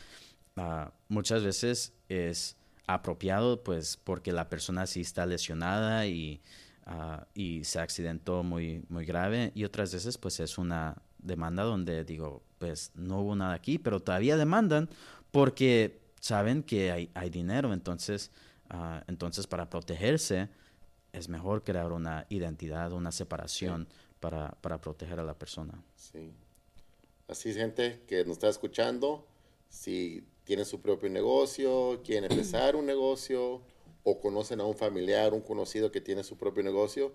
ah, 0.56 0.92
muchas 1.08 1.42
veces 1.42 1.94
es 2.08 2.56
apropiado 2.86 3.62
pues 3.62 3.96
porque 3.96 4.32
la 4.32 4.48
persona 4.48 4.86
sí 4.86 5.00
está 5.00 5.24
lesionada 5.24 6.06
y, 6.06 6.42
ah, 6.84 7.26
y 7.34 7.64
se 7.64 7.80
accidentó 7.80 8.42
muy, 8.42 8.84
muy 8.88 9.06
grave 9.06 9.52
y 9.54 9.64
otras 9.64 9.92
veces 9.92 10.18
pues 10.18 10.38
es 10.38 10.58
una 10.58 11.00
demanda 11.22 11.62
donde 11.62 12.04
digo, 12.04 12.42
pues 12.58 12.92
no 12.94 13.20
hubo 13.20 13.36
nada 13.36 13.54
aquí, 13.54 13.78
pero 13.78 14.00
todavía 14.00 14.36
demandan 14.36 14.88
porque 15.30 16.00
saben 16.20 16.62
que 16.62 16.90
hay, 16.90 17.10
hay 17.14 17.30
dinero, 17.30 17.72
entonces, 17.72 18.30
uh, 18.72 19.00
entonces 19.06 19.46
para 19.46 19.70
protegerse 19.70 20.48
es 21.12 21.28
mejor 21.28 21.64
crear 21.64 21.92
una 21.92 22.26
identidad, 22.28 22.92
una 22.92 23.12
separación 23.12 23.88
para, 24.20 24.50
para 24.60 24.80
proteger 24.80 25.18
a 25.18 25.24
la 25.24 25.34
persona. 25.34 25.82
Sí. 25.96 26.32
Así 27.26 27.50
es, 27.50 27.56
gente 27.56 28.02
que 28.06 28.24
nos 28.24 28.32
está 28.34 28.48
escuchando, 28.48 29.26
si 29.68 30.24
tienen 30.44 30.64
su 30.64 30.80
propio 30.80 31.08
negocio, 31.08 32.00
quieren 32.04 32.30
empezar 32.30 32.76
un 32.76 32.86
negocio 32.86 33.62
o 34.02 34.20
conocen 34.20 34.60
a 34.60 34.64
un 34.64 34.74
familiar, 34.74 35.32
un 35.32 35.40
conocido 35.40 35.92
que 35.92 36.00
tiene 36.00 36.24
su 36.24 36.36
propio 36.36 36.62
negocio, 36.62 37.12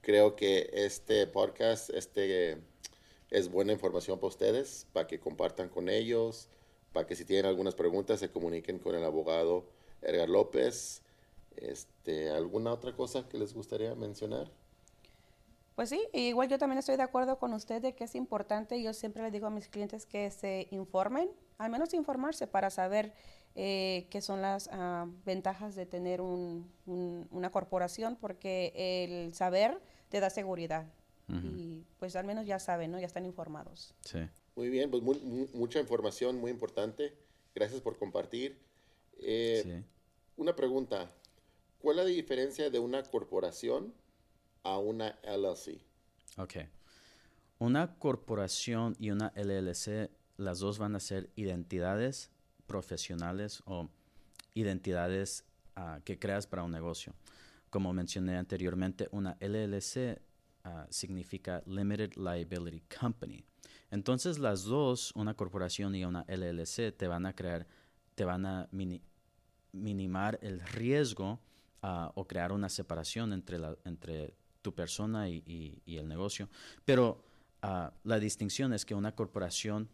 creo 0.00 0.34
que 0.34 0.68
este 0.72 1.26
podcast 1.26 1.90
este, 1.90 2.58
es 3.32 3.50
buena 3.50 3.72
información 3.72 4.18
para 4.18 4.28
ustedes, 4.28 4.86
para 4.92 5.06
que 5.06 5.18
compartan 5.18 5.70
con 5.70 5.88
ellos, 5.88 6.48
para 6.92 7.06
que 7.06 7.16
si 7.16 7.24
tienen 7.24 7.46
algunas 7.46 7.74
preguntas 7.74 8.20
se 8.20 8.30
comuniquen 8.30 8.78
con 8.78 8.94
el 8.94 9.02
abogado 9.02 9.64
Edgar 10.02 10.28
López. 10.28 11.00
Este, 11.56 12.30
¿Alguna 12.30 12.74
otra 12.74 12.94
cosa 12.94 13.26
que 13.28 13.38
les 13.38 13.54
gustaría 13.54 13.94
mencionar? 13.94 14.50
Pues 15.74 15.88
sí, 15.88 16.02
igual 16.12 16.48
yo 16.48 16.58
también 16.58 16.78
estoy 16.78 16.96
de 16.96 17.02
acuerdo 17.02 17.38
con 17.38 17.54
usted 17.54 17.80
de 17.80 17.94
que 17.94 18.04
es 18.04 18.14
importante, 18.14 18.82
yo 18.82 18.92
siempre 18.92 19.22
le 19.22 19.30
digo 19.30 19.46
a 19.46 19.50
mis 19.50 19.68
clientes 19.68 20.04
que 20.04 20.30
se 20.30 20.68
informen, 20.70 21.30
al 21.56 21.70
menos 21.70 21.94
informarse 21.94 22.46
para 22.46 22.68
saber 22.68 23.14
eh, 23.54 24.06
qué 24.10 24.20
son 24.20 24.42
las 24.42 24.68
ah, 24.72 25.06
ventajas 25.24 25.74
de 25.74 25.86
tener 25.86 26.20
una 26.20 27.50
corporación, 27.50 28.16
porque 28.20 28.74
el 28.76 29.32
saber 29.32 29.80
te 30.10 30.20
da 30.20 30.28
seguridad. 30.28 30.84
Y 31.32 31.86
pues 31.98 32.14
al 32.14 32.26
menos 32.26 32.46
ya 32.46 32.58
saben, 32.58 32.90
¿no? 32.90 33.00
Ya 33.00 33.06
están 33.06 33.24
informados. 33.24 33.94
Sí. 34.04 34.18
Muy 34.54 34.68
bien, 34.68 34.90
pues 34.90 35.02
mucha 35.02 35.80
información 35.80 36.38
muy 36.38 36.50
importante. 36.50 37.14
Gracias 37.54 37.80
por 37.80 37.96
compartir. 37.96 38.58
Eh, 39.18 39.82
una 40.36 40.54
pregunta, 40.54 41.10
¿cuál 41.78 41.98
es 42.00 42.04
la 42.04 42.10
diferencia 42.10 42.68
de 42.68 42.78
una 42.78 43.02
corporación 43.02 43.94
a 44.62 44.78
una 44.78 45.18
LLC. 45.22 45.80
Ok. 46.38 46.54
Una 47.58 47.94
corporación 47.98 48.96
y 48.98 49.10
una 49.10 49.32
LLC, 49.36 50.10
las 50.36 50.58
dos 50.58 50.78
van 50.78 50.96
a 50.96 51.00
ser 51.00 51.30
identidades 51.36 52.30
profesionales 52.66 53.62
o 53.66 53.88
identidades 54.54 55.44
ah, 55.76 56.00
que 56.04 56.18
creas 56.18 56.46
para 56.46 56.64
un 56.64 56.72
negocio. 56.72 57.14
Como 57.70 57.92
mencioné 57.92 58.36
anteriormente, 58.36 59.08
una 59.12 59.36
LLC 59.40 60.20
ah, 60.64 60.86
significa 60.90 61.62
Limited 61.66 62.14
Liability 62.14 62.82
Company. 63.00 63.44
Entonces 63.90 64.38
las 64.38 64.64
dos, 64.64 65.12
una 65.14 65.34
corporación 65.34 65.94
y 65.94 66.04
una 66.04 66.24
LLC, 66.28 66.96
te 66.96 67.08
van 67.08 67.26
a 67.26 67.34
crear, 67.34 67.66
te 68.14 68.24
van 68.24 68.46
a 68.46 68.68
minimar 69.72 70.38
el 70.42 70.60
riesgo 70.60 71.40
ah, 71.82 72.10
o 72.14 72.26
crear 72.26 72.52
una 72.52 72.68
separación 72.68 73.32
entre, 73.32 73.58
la, 73.58 73.76
entre 73.84 74.34
tu 74.62 74.74
persona 74.74 75.28
y, 75.28 75.82
el 75.86 76.08
negocio. 76.08 76.48
Pero 76.84 77.22
ah, 77.60 77.92
la 78.04 78.18
distinción 78.18 78.72
es 78.72 78.86
que 78.86 78.94
una 78.94 79.14
corporación, 79.14 79.90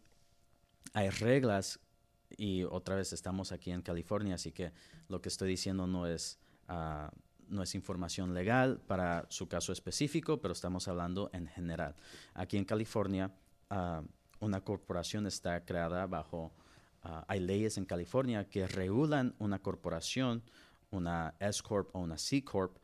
hay 0.93 1.11
reglas 1.11 1.81
y 2.37 2.63
otra 2.65 2.95
vez 2.95 3.13
estamos 3.13 3.53
aquí 3.53 3.71
en 3.71 3.83
California, 3.83 4.35
así 4.35 4.53
que 4.53 4.73
lo 5.09 5.21
que 5.21 5.29
estoy 5.29 5.49
diciendo 5.49 5.87
no 5.87 6.07
es, 6.07 6.39
ah, 6.69 7.11
no 7.49 7.63
es 7.63 7.75
información 7.75 8.35
legal 8.35 8.81
para 8.87 9.27
su 9.29 9.49
caso 9.49 9.73
específico, 9.73 10.41
pero 10.41 10.53
estamos 10.53 10.89
hablando 10.89 11.31
en 11.33 11.47
general. 11.49 11.95
Aquí 12.35 12.57
en 12.57 12.65
California 12.65 13.33
ah, 13.71 14.03
una 14.41 14.61
corporación 14.63 15.27
está 15.27 15.65
creada 15.65 16.07
bajo, 16.07 16.53
ah, 17.03 17.25
hay 17.29 17.41
leyes 17.41 17.79
en 17.79 17.85
California 17.85 18.49
que 18.49 18.67
regulan 18.67 19.35
una 19.39 19.59
corporación, 19.61 20.43
una 20.91 21.35
S 21.41 21.63
Corp 21.63 21.95
o 21.95 22.01
una 22.01 22.19
C 22.19 22.45
Corp, 22.45 22.77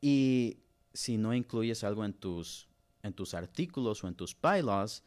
y 0.00 0.58
si 0.92 1.16
no 1.16 1.34
incluyes 1.34 1.82
algo 1.82 2.04
en 2.04 2.12
tus, 2.12 2.68
en 3.02 3.14
tus 3.14 3.34
artículos 3.34 4.04
o 4.04 4.08
en 4.08 4.14
tus 4.14 4.36
bylaws, 4.40 5.02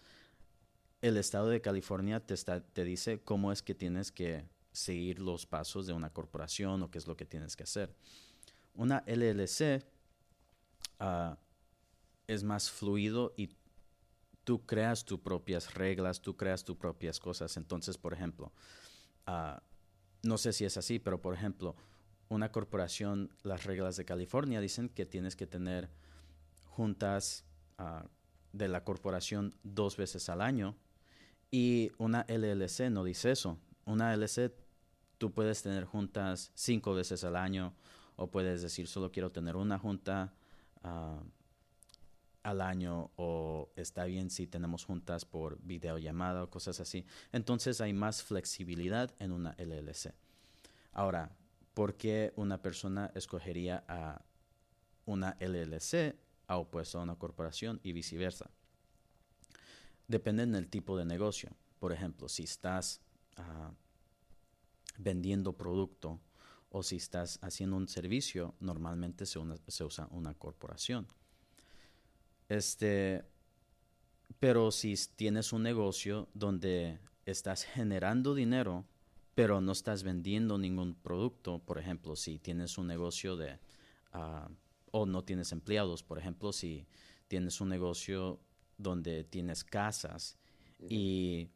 el 1.01 1.17
estado 1.17 1.49
de 1.49 1.62
California 1.62 2.19
te, 2.19 2.34
está, 2.34 2.62
te 2.62 2.84
dice 2.84 3.21
cómo 3.23 3.51
es 3.51 3.62
que 3.62 3.75
tienes 3.75 4.12
que 4.12 4.45
seguir 4.71 5.19
los 5.19 5.45
pasos 5.45 5.88
de 5.88 5.93
una 5.93 6.12
corporación 6.12 6.84
o 6.84 6.91
qué 6.91 6.97
es 6.97 7.08
lo 7.08 7.15
que 7.15 7.25
tienes 7.25 7.56
que 7.56 7.63
hacer. 7.63 7.95
Una 8.78 9.04
LLC 9.06 9.84
ah, 11.00 11.38
es 12.28 12.44
más 12.44 12.72
fluido 12.72 13.34
y 13.36 13.50
tú 14.44 14.66
creas 14.66 15.04
tus 15.04 15.20
propias 15.20 15.74
reglas, 15.74 16.22
tú 16.22 16.38
creas 16.38 16.63
tus 16.63 16.78
propias 16.78 17.20
cosas. 17.20 17.58
Entonces, 17.58 17.98
por 17.98 18.13
ejemplo, 18.13 18.54
ah, 19.26 19.62
no 20.24 20.38
sé 20.38 20.54
si 20.54 20.63
es 20.63 20.78
así, 20.78 21.00
pero 21.00 21.22
por 21.22 21.34
ejemplo, 21.34 21.76
una 22.30 22.52
corporación, 22.52 23.34
las 23.44 23.66
reglas 23.66 23.98
de 23.98 24.06
California 24.06 24.62
dicen 24.62 24.90
que 24.90 25.06
tienes 25.06 25.36
que 25.36 25.48
tener 25.48 25.90
juntas 26.66 27.46
ah, 27.78 28.06
de 28.54 28.68
la 28.68 28.84
corporación 28.84 29.56
dos 29.63 29.98
veces 29.98 30.30
al 30.30 30.42
año 30.42 30.78
y 31.52 31.92
una 31.98 32.26
LLC 32.28 32.90
no 32.92 33.04
dice 33.04 33.32
eso. 33.32 33.58
Una 33.86 34.16
LLC 34.16 34.54
tú 35.18 35.34
puedes 35.34 35.63
tener 35.63 35.86
juntas 35.86 36.52
cinco 36.54 36.94
veces 36.94 37.24
al 37.24 37.36
año 37.36 37.74
o 38.17 38.30
puedes 38.30 38.62
decir 38.62 38.88
solo 38.88 39.12
quiero 39.12 39.32
tener 39.32 39.56
una 39.56 39.80
junta 39.80 40.34
ah, 40.84 41.21
al 42.43 42.62
año 42.62 43.12
o 43.15 43.71
está 43.75 44.06
bien 44.06 44.30
si 44.30 44.47
tenemos 44.47 44.86
juntas 44.86 45.25
por 45.25 45.62
videollamada 45.62 46.43
o 46.43 46.49
cosas 46.49 46.80
así. 46.80 47.06
Entonces 47.32 47.80
hay 47.80 47.93
más 47.93 48.23
flexibilidad 48.23 49.13
en 49.19 49.32
una 49.32 49.56
LLC. 49.58 50.13
Ahora, 50.93 51.36
¿por 51.73 51.95
qué 51.95 52.34
una 52.36 52.62
persona 52.62 53.12
escogería 53.15 53.84
a 53.88 54.21
una 55.06 55.38
LLC 55.39 56.15
a 56.47 56.58
opuesto 56.58 56.99
a 56.99 57.03
una 57.03 57.15
corporación 57.15 57.80
y 57.84 57.91
viceversa? 57.91 58.49
Depende 60.08 60.45
del 60.45 60.69
tipo 60.69 60.97
de 60.97 61.06
negocio. 61.06 61.51
Por 61.80 61.91
ejemplo, 61.91 62.30
si 62.30 62.43
estás 62.43 63.01
ah, 63.36 63.71
vendiendo 64.97 65.53
producto 65.53 66.19
o 66.78 66.84
si 66.84 66.98
estás 66.98 67.40
haciendo 67.42 67.76
un 67.76 67.88
servicio, 67.88 68.54
normalmente 68.60 69.26
se, 69.26 69.40
usa 69.40 70.08
una 70.12 70.36
corporación. 70.36 71.08
Este, 72.50 73.24
pero 74.40 74.70
si 74.70 74.94
tienes 75.16 75.54
un 75.54 75.63
negocio 75.63 76.30
donde 76.36 77.00
estás 77.26 77.63
generando 77.63 78.36
dinero, 78.36 78.86
pero 79.34 79.60
no 79.60 79.72
estás 79.72 80.04
vendiendo 80.04 80.60
ningún 80.60 80.94
producto, 80.94 81.58
por 81.58 81.80
ejemplo, 81.80 82.16
si 82.16 82.38
tienes 82.38 82.78
un 82.78 82.86
negocio 82.86 83.36
de, 83.36 83.60
ah, 84.13 84.48
o 84.92 85.08
no 85.08 85.24
tienes 85.24 85.52
empleados, 85.52 86.04
por 86.04 86.20
ejemplo, 86.20 86.54
si 86.54 86.86
tienes 87.28 87.60
un 87.60 87.70
negocio 87.70 88.40
donde 88.78 89.24
tienes 89.24 89.63
casas 89.63 90.38
y 90.88 91.50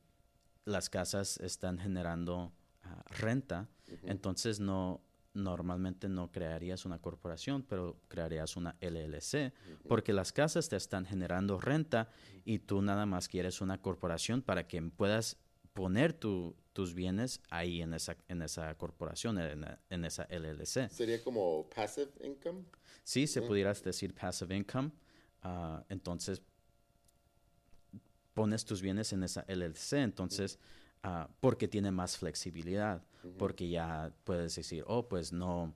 las 0.65 0.89
casas 0.89 1.37
están 1.41 1.77
generando 1.77 2.51
ah, 2.81 3.03
renta, 3.11 3.69
entonces 4.03 4.59
no 4.59 5.01
normalmente 5.33 6.09
no 6.09 6.31
crearías 6.31 6.85
una 6.85 6.99
corporación, 6.99 7.63
pero 7.63 7.97
crearías 8.07 8.55
una 8.57 8.75
LLC, 8.81 9.53
porque 9.87 10.13
las 10.13 10.33
casas 10.33 10.69
te 10.69 10.75
están 10.75 11.05
generando 11.05 11.59
renta 11.59 12.09
y 12.43 12.59
tú 12.59 12.81
nada 12.81 13.05
más 13.05 13.27
quieres 13.27 13.61
una 13.61 13.81
corporación 13.81 14.41
para 14.41 14.67
que 14.67 14.81
puedas 14.81 15.37
poner 15.73 16.13
tus 16.13 16.93
bienes 16.93 17.41
ahí 17.49 17.81
en 17.81 17.93
esa, 17.93 18.17
en 18.27 18.41
esa 18.41 18.73
corporación, 18.75 19.37
en, 19.39 20.05
esa 20.05 20.27
LLC. 20.29 20.89
¿Sería 20.89 21.23
como 21.23 21.69
passive 21.69 22.11
income? 22.23 22.63
Sí, 23.03 23.27
se 23.27 23.41
pudieras 23.41 23.83
decir 23.83 24.13
passive 24.13 24.55
income. 24.55 24.91
Ah, 25.41 25.83
entonces, 25.89 26.41
pones 28.33 28.65
tus 28.65 28.81
bienes 28.81 29.13
en 29.13 29.23
esa 29.23 29.45
LLC, 29.47 29.93
entonces, 29.93 30.59
ah, 31.03 31.29
porque 31.39 31.67
tiene 31.67 31.91
más 31.91 32.17
flexibilidad, 32.17 33.03
porque 33.37 33.69
ya 33.69 34.11
puedes 34.23 34.55
decir, 34.55 34.83
oh, 34.87 35.07
pues 35.07 35.31
no, 35.31 35.73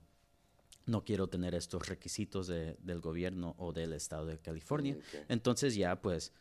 no 0.86 1.04
quiero 1.04 1.28
tener 1.28 1.54
estos 1.54 1.88
requisitos 1.88 2.46
del 2.46 3.00
gobierno 3.00 3.54
o 3.58 3.72
del 3.72 3.92
estado 3.92 4.26
de 4.26 4.38
California. 4.38 4.96
Entonces 5.28 5.74
ya 5.74 6.00
pues 6.00 6.32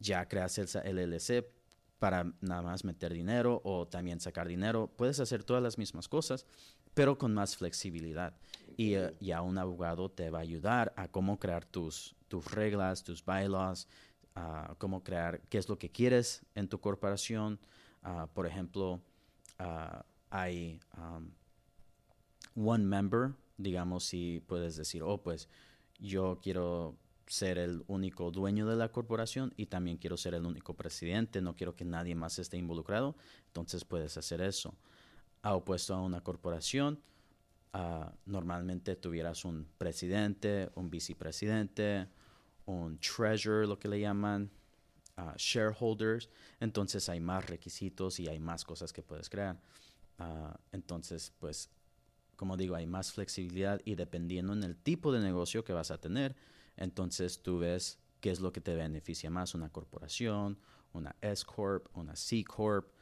ya 0.00 0.26
creas 0.26 0.58
esa 0.58 0.82
LLC 0.82 1.46
para 1.98 2.32
nada 2.40 2.62
más 2.62 2.84
meter 2.84 3.12
dinero 3.12 3.60
o 3.64 3.86
también 3.86 4.18
sacar 4.18 4.48
dinero. 4.48 4.90
Puedes 4.96 5.20
hacer 5.20 5.44
todas 5.44 5.62
las 5.62 5.78
mismas 5.78 6.08
cosas, 6.08 6.46
pero 6.94 7.16
con 7.16 7.32
más 7.32 7.56
flexibilidad. 7.56 8.34
Y 8.76 8.94
eh, 8.94 9.14
ya 9.20 9.40
un 9.42 9.56
abogado 9.56 10.10
te 10.10 10.30
va 10.30 10.38
a 10.38 10.42
ayudar 10.42 10.92
a 10.96 11.08
cómo 11.08 11.38
crear 11.38 11.64
tus, 11.64 12.16
tus 12.26 12.50
reglas, 12.50 13.04
tus 13.04 13.24
bylaws, 13.24 13.86
uh, 14.34 14.74
cómo 14.78 15.04
crear, 15.04 15.42
qué 15.48 15.58
es 15.58 15.68
lo 15.68 15.78
que 15.78 15.90
quieres 15.90 16.42
en 16.54 16.68
tu 16.68 16.80
corporación. 16.80 17.60
Uh, 18.04 18.26
por 18.34 18.46
ejemplo, 18.46 19.00
uh, 19.60 20.02
hay 20.30 20.80
um, 20.96 21.30
one 22.56 22.84
member, 22.84 23.32
digamos, 23.56 24.04
si 24.04 24.40
puedes 24.46 24.76
decir, 24.76 25.02
oh, 25.02 25.22
pues 25.22 25.48
yo 25.98 26.40
quiero 26.42 26.96
ser 27.26 27.58
el 27.58 27.84
único 27.86 28.30
dueño 28.30 28.66
de 28.66 28.76
la 28.76 28.90
corporación 28.90 29.54
y 29.56 29.66
también 29.66 29.98
quiero 29.98 30.16
ser 30.16 30.34
el 30.34 30.44
único 30.44 30.74
presidente, 30.74 31.40
no 31.40 31.54
quiero 31.54 31.76
que 31.76 31.84
nadie 31.84 32.14
más 32.14 32.38
esté 32.38 32.56
involucrado, 32.56 33.14
entonces 33.46 33.84
puedes 33.84 34.16
hacer 34.16 34.40
eso. 34.40 34.74
A 35.42 35.54
opuesto 35.54 35.94
a 35.94 36.02
una 36.02 36.20
corporación, 36.22 37.00
normalmente 38.26 38.96
tuvieras 38.96 39.44
un 39.44 39.66
presidente, 39.78 40.70
un 40.74 40.90
vicepresidente, 40.90 42.08
un 42.66 42.98
treasurer, 42.98 43.66
lo 43.66 43.78
que 43.78 43.88
le 43.88 44.00
llaman, 44.00 44.50
shareholders, 45.36 46.28
entonces 46.60 47.08
hay 47.08 47.20
más 47.20 47.46
requisitos 47.46 48.18
y 48.20 48.28
hay 48.28 48.38
más 48.38 48.64
cosas 48.64 48.92
que 48.92 49.02
puedes 49.02 49.28
crear. 49.28 49.56
Uh, 50.18 50.54
entonces, 50.72 51.32
pues, 51.38 51.70
como 52.36 52.56
digo, 52.56 52.74
hay 52.74 52.86
más 52.86 53.12
flexibilidad 53.12 53.80
y 53.84 53.94
dependiendo 53.94 54.52
en 54.52 54.62
el 54.62 54.76
tipo 54.76 55.12
de 55.12 55.20
negocio 55.20 55.64
que 55.64 55.72
vas 55.72 55.90
a 55.90 55.98
tener, 55.98 56.34
entonces 56.76 57.42
tú 57.42 57.58
ves 57.58 57.98
qué 58.20 58.30
es 58.30 58.40
lo 58.40 58.52
que 58.52 58.60
te 58.60 58.74
beneficia 58.74 59.30
más, 59.30 59.54
una 59.54 59.70
corporación, 59.70 60.58
una 60.92 61.14
S 61.20 61.44
Corp, 61.44 61.86
una 61.96 62.16
C 62.16 62.44
Corp, 62.44 62.92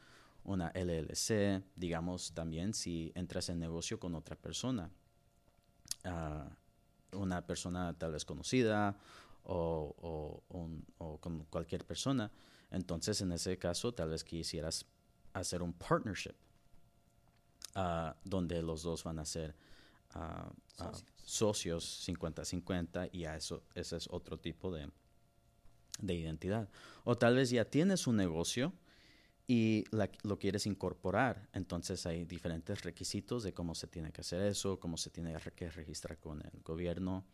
una 0.43 0.71
LLC, 0.73 1.63
digamos 1.75 2.33
también 2.33 2.73
si 2.73 3.11
entras 3.15 3.49
en 3.49 3.59
negocio 3.59 3.99
con 3.99 4.15
otra 4.15 4.35
persona, 4.35 4.89
uh, 6.05 7.17
una 7.17 7.45
persona 7.45 7.93
tal 7.97 8.13
vez 8.13 8.25
conocida 8.25 8.97
o, 9.43 10.43
con 11.19 11.45
cualquier 11.49 11.85
persona. 11.85 12.31
Entonces, 12.69 13.21
en 13.21 13.31
ese 13.31 13.57
caso, 13.57 13.93
tal 13.93 14.09
vez 14.09 14.23
quisieras 14.23 14.85
hacer 15.33 15.61
un 15.61 15.73
partnership 15.73 16.35
ah, 17.75 18.15
donde 18.23 18.61
los 18.61 18.83
dos 18.83 19.03
van 19.03 19.19
a 19.19 19.25
ser 19.25 19.55
uh, 20.15 20.83
socios 21.23 22.07
50-50 22.07 23.09
y 23.11 23.25
a 23.25 23.35
eso, 23.35 23.63
ese 23.75 23.97
es 23.97 24.07
otro 24.09 24.37
tipo 24.37 24.71
de, 24.71 24.89
de 25.99 26.13
identidad. 26.13 26.69
O 27.03 27.17
tal 27.17 27.35
vez 27.35 27.49
ya 27.49 27.65
tienes 27.65 28.07
un 28.07 28.17
negocio 28.17 28.73
y 29.47 29.83
lo 30.23 30.39
quieres 30.39 30.65
incorporar. 30.65 31.49
Entonces 31.53 32.05
hay 32.05 32.25
diferentes 32.25 32.83
requisitos 32.83 33.43
de 33.43 33.53
cómo 33.53 33.75
se 33.75 33.87
tiene 33.87 34.11
que 34.11 34.21
hacer 34.21 34.41
eso, 34.43 34.79
cómo 34.79 34.97
se 34.97 35.09
tiene 35.09 35.35
que 35.55 35.69
registrar 35.69 36.17
con 36.19 36.41
el 36.41 36.61
gobierno, 36.63 37.25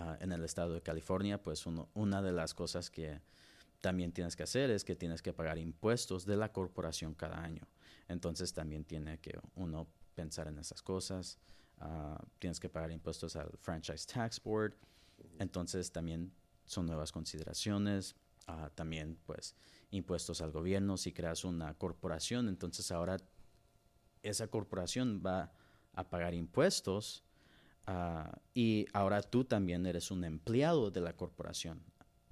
Ah, 0.00 0.16
en 0.20 0.30
el 0.30 0.44
estado 0.44 0.74
de 0.74 0.80
California, 0.80 1.42
pues 1.42 1.66
una 1.66 2.22
de 2.22 2.30
las 2.30 2.54
cosas 2.54 2.88
que 2.88 3.20
también 3.80 4.12
tienes 4.12 4.36
que 4.36 4.44
hacer 4.44 4.70
es 4.70 4.84
que 4.84 4.94
tienes 4.94 5.22
que 5.22 5.32
pagar 5.32 5.58
impuestos 5.58 6.24
de 6.24 6.36
la 6.36 6.52
corporación 6.52 7.14
cada 7.14 7.42
año. 7.42 7.66
Entonces 8.06 8.52
también 8.52 8.84
tiene 8.84 9.18
que 9.18 9.36
uno 9.56 9.88
pensar 10.14 10.46
en 10.46 10.58
esas 10.60 10.82
cosas. 10.82 11.40
Ah, 11.78 12.24
tienes 12.38 12.60
que 12.60 12.68
pagar 12.68 12.92
impuestos 12.92 13.34
al 13.34 13.50
Franchise 13.58 14.06
Tax 14.06 14.40
Board. 14.40 14.76
Entonces 15.40 15.90
también 15.90 16.32
son 16.64 16.86
nuevas 16.86 17.10
consideraciones. 17.10 18.14
Ah, 18.46 18.70
también 18.72 19.18
pues 19.26 19.56
impuestos 19.90 20.40
al 20.42 20.52
gobierno. 20.52 20.96
Si 20.96 21.12
creas 21.12 21.44
una 21.44 21.74
corporación, 21.74 22.48
entonces 22.48 22.92
ahora 22.92 23.16
esa 24.22 24.46
corporación 24.46 25.20
va 25.26 25.50
a 25.92 26.08
pagar 26.08 26.34
impuestos 26.34 27.24
Ah, 27.90 28.38
y 28.52 28.86
ahora 28.92 29.22
tú 29.22 29.44
también 29.44 29.86
eres 29.86 30.10
un 30.10 30.22
empleado 30.22 30.90
de 30.90 31.00
la 31.00 31.14
corporación. 31.14 31.82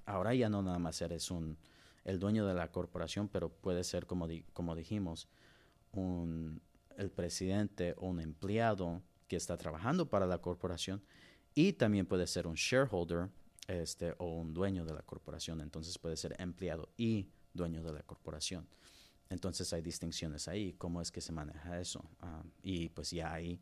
Ahora 0.05 0.35
ya 0.35 0.49
no 0.49 0.61
nada 0.61 0.77
más 0.77 1.01
eres 1.01 1.31
un, 1.31 1.57
el 2.05 2.19
dueño 2.19 2.45
de 2.45 2.53
la 2.53 2.71
corporación, 2.71 3.27
pero 3.27 3.49
puede 3.49 3.83
ser, 3.83 4.05
como, 4.05 4.27
como 4.53 4.75
dijimos, 4.75 5.27
un, 5.93 6.61
el 6.95 7.09
presidente 7.09 7.95
o 7.97 8.05
un 8.05 8.21
empleado 8.21 9.01
que 9.27 9.35
está 9.35 9.57
trabajando 9.57 10.07
para 10.07 10.27
la 10.27 10.37
corporación 10.37 11.01
y 11.55 11.73
también 11.73 12.05
puede 12.05 12.27
ser 12.27 12.45
un 12.45 12.53
shareholder 12.53 13.29
este, 13.67 14.13
o 14.19 14.35
un 14.35 14.53
dueño 14.53 14.85
de 14.85 14.93
la 14.93 15.01
corporación. 15.01 15.59
Entonces 15.61 15.97
puede 15.97 16.17
ser 16.17 16.35
empleado 16.39 16.89
y 16.97 17.31
dueño 17.51 17.81
de 17.81 17.93
la 17.93 18.03
corporación. 18.03 18.67
Entonces 19.27 19.73
hay 19.73 19.81
distinciones 19.81 20.47
ahí, 20.47 20.73
cómo 20.73 21.01
es 21.01 21.11
que 21.11 21.19
se 21.19 21.31
maneja 21.31 21.79
eso. 21.79 22.07
Ah, 22.21 22.43
y 22.61 22.89
pues 22.89 23.09
ya 23.09 23.33
ahí 23.33 23.59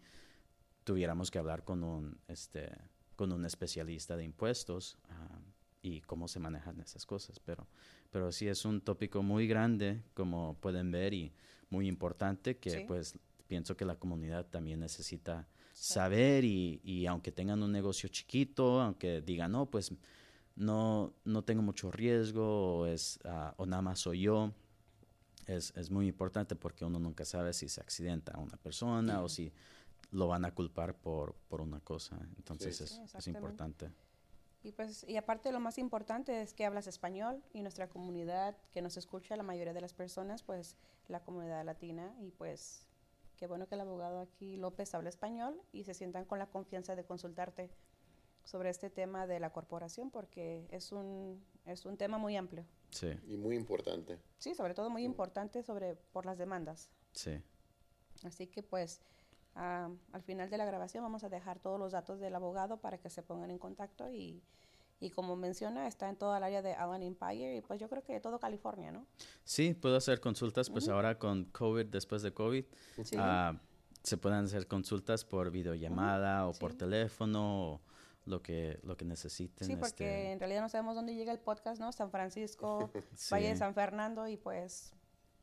tuviéramos 0.86 1.32
que 1.32 1.40
hablar 1.40 1.66
con 1.66 1.84
un, 1.84 2.18
este, 2.30 2.72
con 3.18 3.34
un 3.34 3.46
especialista 3.46 4.16
de 4.16 4.24
impuestos 4.24 4.98
ah, 5.10 5.40
y 5.82 6.00
cómo 6.02 6.30
se 6.30 6.40
manejan 6.40 6.80
esas 6.80 7.06
cosas. 7.06 7.40
Pero, 7.40 7.68
pero 8.12 8.32
sí 8.32 8.48
es 8.48 8.64
un 8.64 8.80
tópico 8.80 9.22
muy 9.22 9.48
grande, 9.48 10.02
como 10.14 10.56
pueden 10.62 10.92
ver, 10.92 11.14
y 11.14 11.34
muy 11.70 11.88
importante 11.88 12.58
que 12.58 12.86
pues 12.88 13.20
pienso 13.48 13.76
que 13.76 13.84
la 13.84 13.96
comunidad 13.96 14.46
también 14.46 14.80
necesita 14.80 15.48
saber 15.74 16.46
y, 16.46 16.80
y, 16.84 17.06
aunque 17.06 17.32
tengan 17.32 17.62
un 17.62 17.72
negocio 17.72 18.08
chiquito, 18.08 18.80
aunque 18.80 19.22
digan, 19.22 19.52
no, 19.52 19.66
pues 19.66 19.92
no, 20.56 21.14
no 21.26 21.44
tengo 21.44 21.62
mucho 21.62 21.92
riesgo 21.92 22.80
o, 22.80 22.86
es, 22.86 23.20
ah, 23.26 23.54
o 23.58 23.66
nada 23.66 23.82
más 23.82 24.00
soy 24.00 24.22
yo, 24.22 24.54
es, 25.48 25.74
es, 25.76 25.92
muy 25.92 26.08
importante 26.08 26.56
porque 26.56 26.86
uno 26.86 26.98
nunca 26.98 27.26
sabe 27.26 27.54
si 27.54 27.68
se 27.68 27.82
accidenta 27.82 28.32
a 28.32 28.40
una 28.40 28.58
persona 28.58 29.22
o 29.22 29.30
si 29.30 29.52
lo 30.12 30.28
van 30.28 30.46
a 30.46 30.54
culpar 30.54 30.96
por, 30.96 31.36
por 31.48 31.62
una 31.62 31.80
cosa. 31.80 32.18
Entonces 32.38 32.82
es, 32.82 33.02
es, 33.14 33.28
importante. 33.28 33.92
Y, 34.64 34.72
pues, 34.72 35.06
y 35.08 35.18
aparte 35.18 35.52
lo 35.52 35.60
más 35.60 35.78
importante 35.78 36.42
es 36.42 36.54
que 36.54 36.66
hablas 36.66 36.88
español 36.88 37.44
y 37.54 37.62
nuestra 37.62 37.88
comunidad 37.88 38.58
que 38.72 38.82
nos 38.82 38.98
escucha, 38.98 39.36
la 39.36 39.44
mayoría 39.44 39.74
de 39.74 39.82
las 39.82 39.94
personas, 39.94 40.42
pues 40.42 40.76
la 41.08 41.24
comunidad 41.24 41.64
latina 41.64 42.16
y 42.20 42.32
pues 42.32 42.88
qué 43.38 43.48
bueno 43.48 43.68
que 43.68 43.76
el 43.76 43.82
abogado 43.82 44.22
aquí 44.22 44.58
López 44.58 44.94
habla 44.96 45.10
español 45.10 45.62
y 45.72 45.84
se 45.84 45.94
sientan 45.94 46.26
con 46.26 46.40
la 46.40 46.48
confianza 46.48 46.96
de 46.96 47.04
consultarte 47.04 47.70
sobre 48.44 48.70
este 48.70 48.90
tema 48.90 49.28
de 49.28 49.40
la 49.40 49.52
corporación 49.52 50.10
porque 50.10 50.68
es 50.72 50.92
un, 50.92 51.44
es 51.66 51.86
un 51.86 51.98
tema 51.98 52.18
muy 52.18 52.36
amplio. 52.36 52.66
Sí. 52.92 53.12
Y 53.28 53.38
muy 53.38 53.56
importante. 53.56 54.20
Sí, 54.38 54.56
sobre 54.56 54.74
todo 54.74 54.90
muy 54.90 55.04
importante 55.04 55.64
sobre 55.64 55.96
por 55.96 56.26
las 56.26 56.38
demandas. 56.38 56.90
Sí. 57.14 57.42
Así 58.24 58.48
que 58.48 58.64
pues 58.64 59.02
al 59.56 60.22
final 60.24 60.50
de 60.50 60.58
la 60.58 60.66
grabación 60.66 61.04
vamos 61.04 61.24
a 61.24 61.30
dejar 61.30 61.60
todos 61.60 61.80
los 61.80 61.94
datos 61.94 62.20
del 62.20 62.36
abogado 62.36 62.78
para 62.78 62.98
que 62.98 63.10
se 63.10 63.24
pongan 63.24 63.52
en 63.52 63.58
contacto 63.58 64.12
y, 64.12 64.44
y 65.00 65.10
como 65.12 65.36
menciona, 65.36 65.88
está 65.88 66.10
en 66.10 66.18
toda 66.18 66.38
el 66.38 66.44
área 66.44 66.62
de 66.62 66.74
Allen 66.74 67.04
Empire 67.04 67.56
y 67.56 67.62
pues 67.62 67.80
yo 67.80 67.90
creo 67.90 68.04
que 68.04 68.20
todo 68.20 68.40
California, 68.40 68.92
¿no? 68.92 69.06
Sí, 69.44 69.74
puedo 69.74 69.96
hacer 69.96 70.20
consultas, 70.20 70.70
pues 70.70 70.90
ahora 70.90 71.18
con 71.18 71.46
COVID, 71.46 71.86
después 71.86 72.22
de 72.22 72.34
COVID, 72.34 72.66
ah, 73.18 73.58
se 74.04 74.18
pueden 74.18 74.46
hacer 74.46 74.68
consultas 74.68 75.24
por 75.24 75.52
videollamada 75.52 76.48
o 76.48 76.54
por 76.54 76.74
teléfono 76.74 77.74
o 77.74 77.82
lo 78.26 78.42
que, 78.42 78.80
lo 78.84 78.98
que 78.98 79.06
necesiten. 79.06 79.68
Sí, 79.68 79.76
porque 79.76 80.06
este 80.06 80.32
en 80.32 80.40
realidad 80.40 80.62
no 80.62 80.70
sabemos 80.70 80.96
dónde 80.96 81.16
llega 81.16 81.32
el 81.32 81.40
podcast, 81.40 81.80
¿no? 81.80 81.92
San 81.92 82.12
Francisco, 82.12 82.92
Valle 83.32 83.50
de 83.50 83.58
San 83.58 83.74
Fernando 83.74 84.28
y 84.28 84.38
pues 84.38 84.95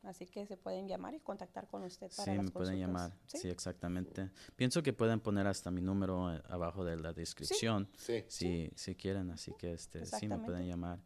Así 0.03 0.25
que 0.25 0.45
se 0.45 0.57
pueden 0.57 0.87
llamar 0.87 1.13
y 1.13 1.21
contactar 1.21 1.67
con 1.67 1.83
usted 1.83 2.11
para 2.15 2.33
sí, 2.33 2.37
me 2.37 2.51
pueden 2.51 2.77
llamar. 2.77 3.13
¿Sí? 3.25 3.47
exactamente. 3.47 4.31
Pienso 4.55 4.83
que 4.83 4.91
pueden 4.91 5.21
poner 5.21 5.47
hasta 5.47 5.71
mi 5.71 5.81
número 5.81 6.33
eh, 6.33 6.41
abajo 6.49 6.83
de 6.83 6.97
la 6.97 7.13
descripción. 7.13 7.89
Sí. 7.95 8.25
Si, 8.27 8.71
si 8.75 8.95
quieren, 8.95 9.31
así 9.31 9.53
que 9.57 9.71
este 9.71 10.05
sí 10.05 10.27
me 10.27 10.39
pueden 10.39 10.67
llamar 10.67 10.99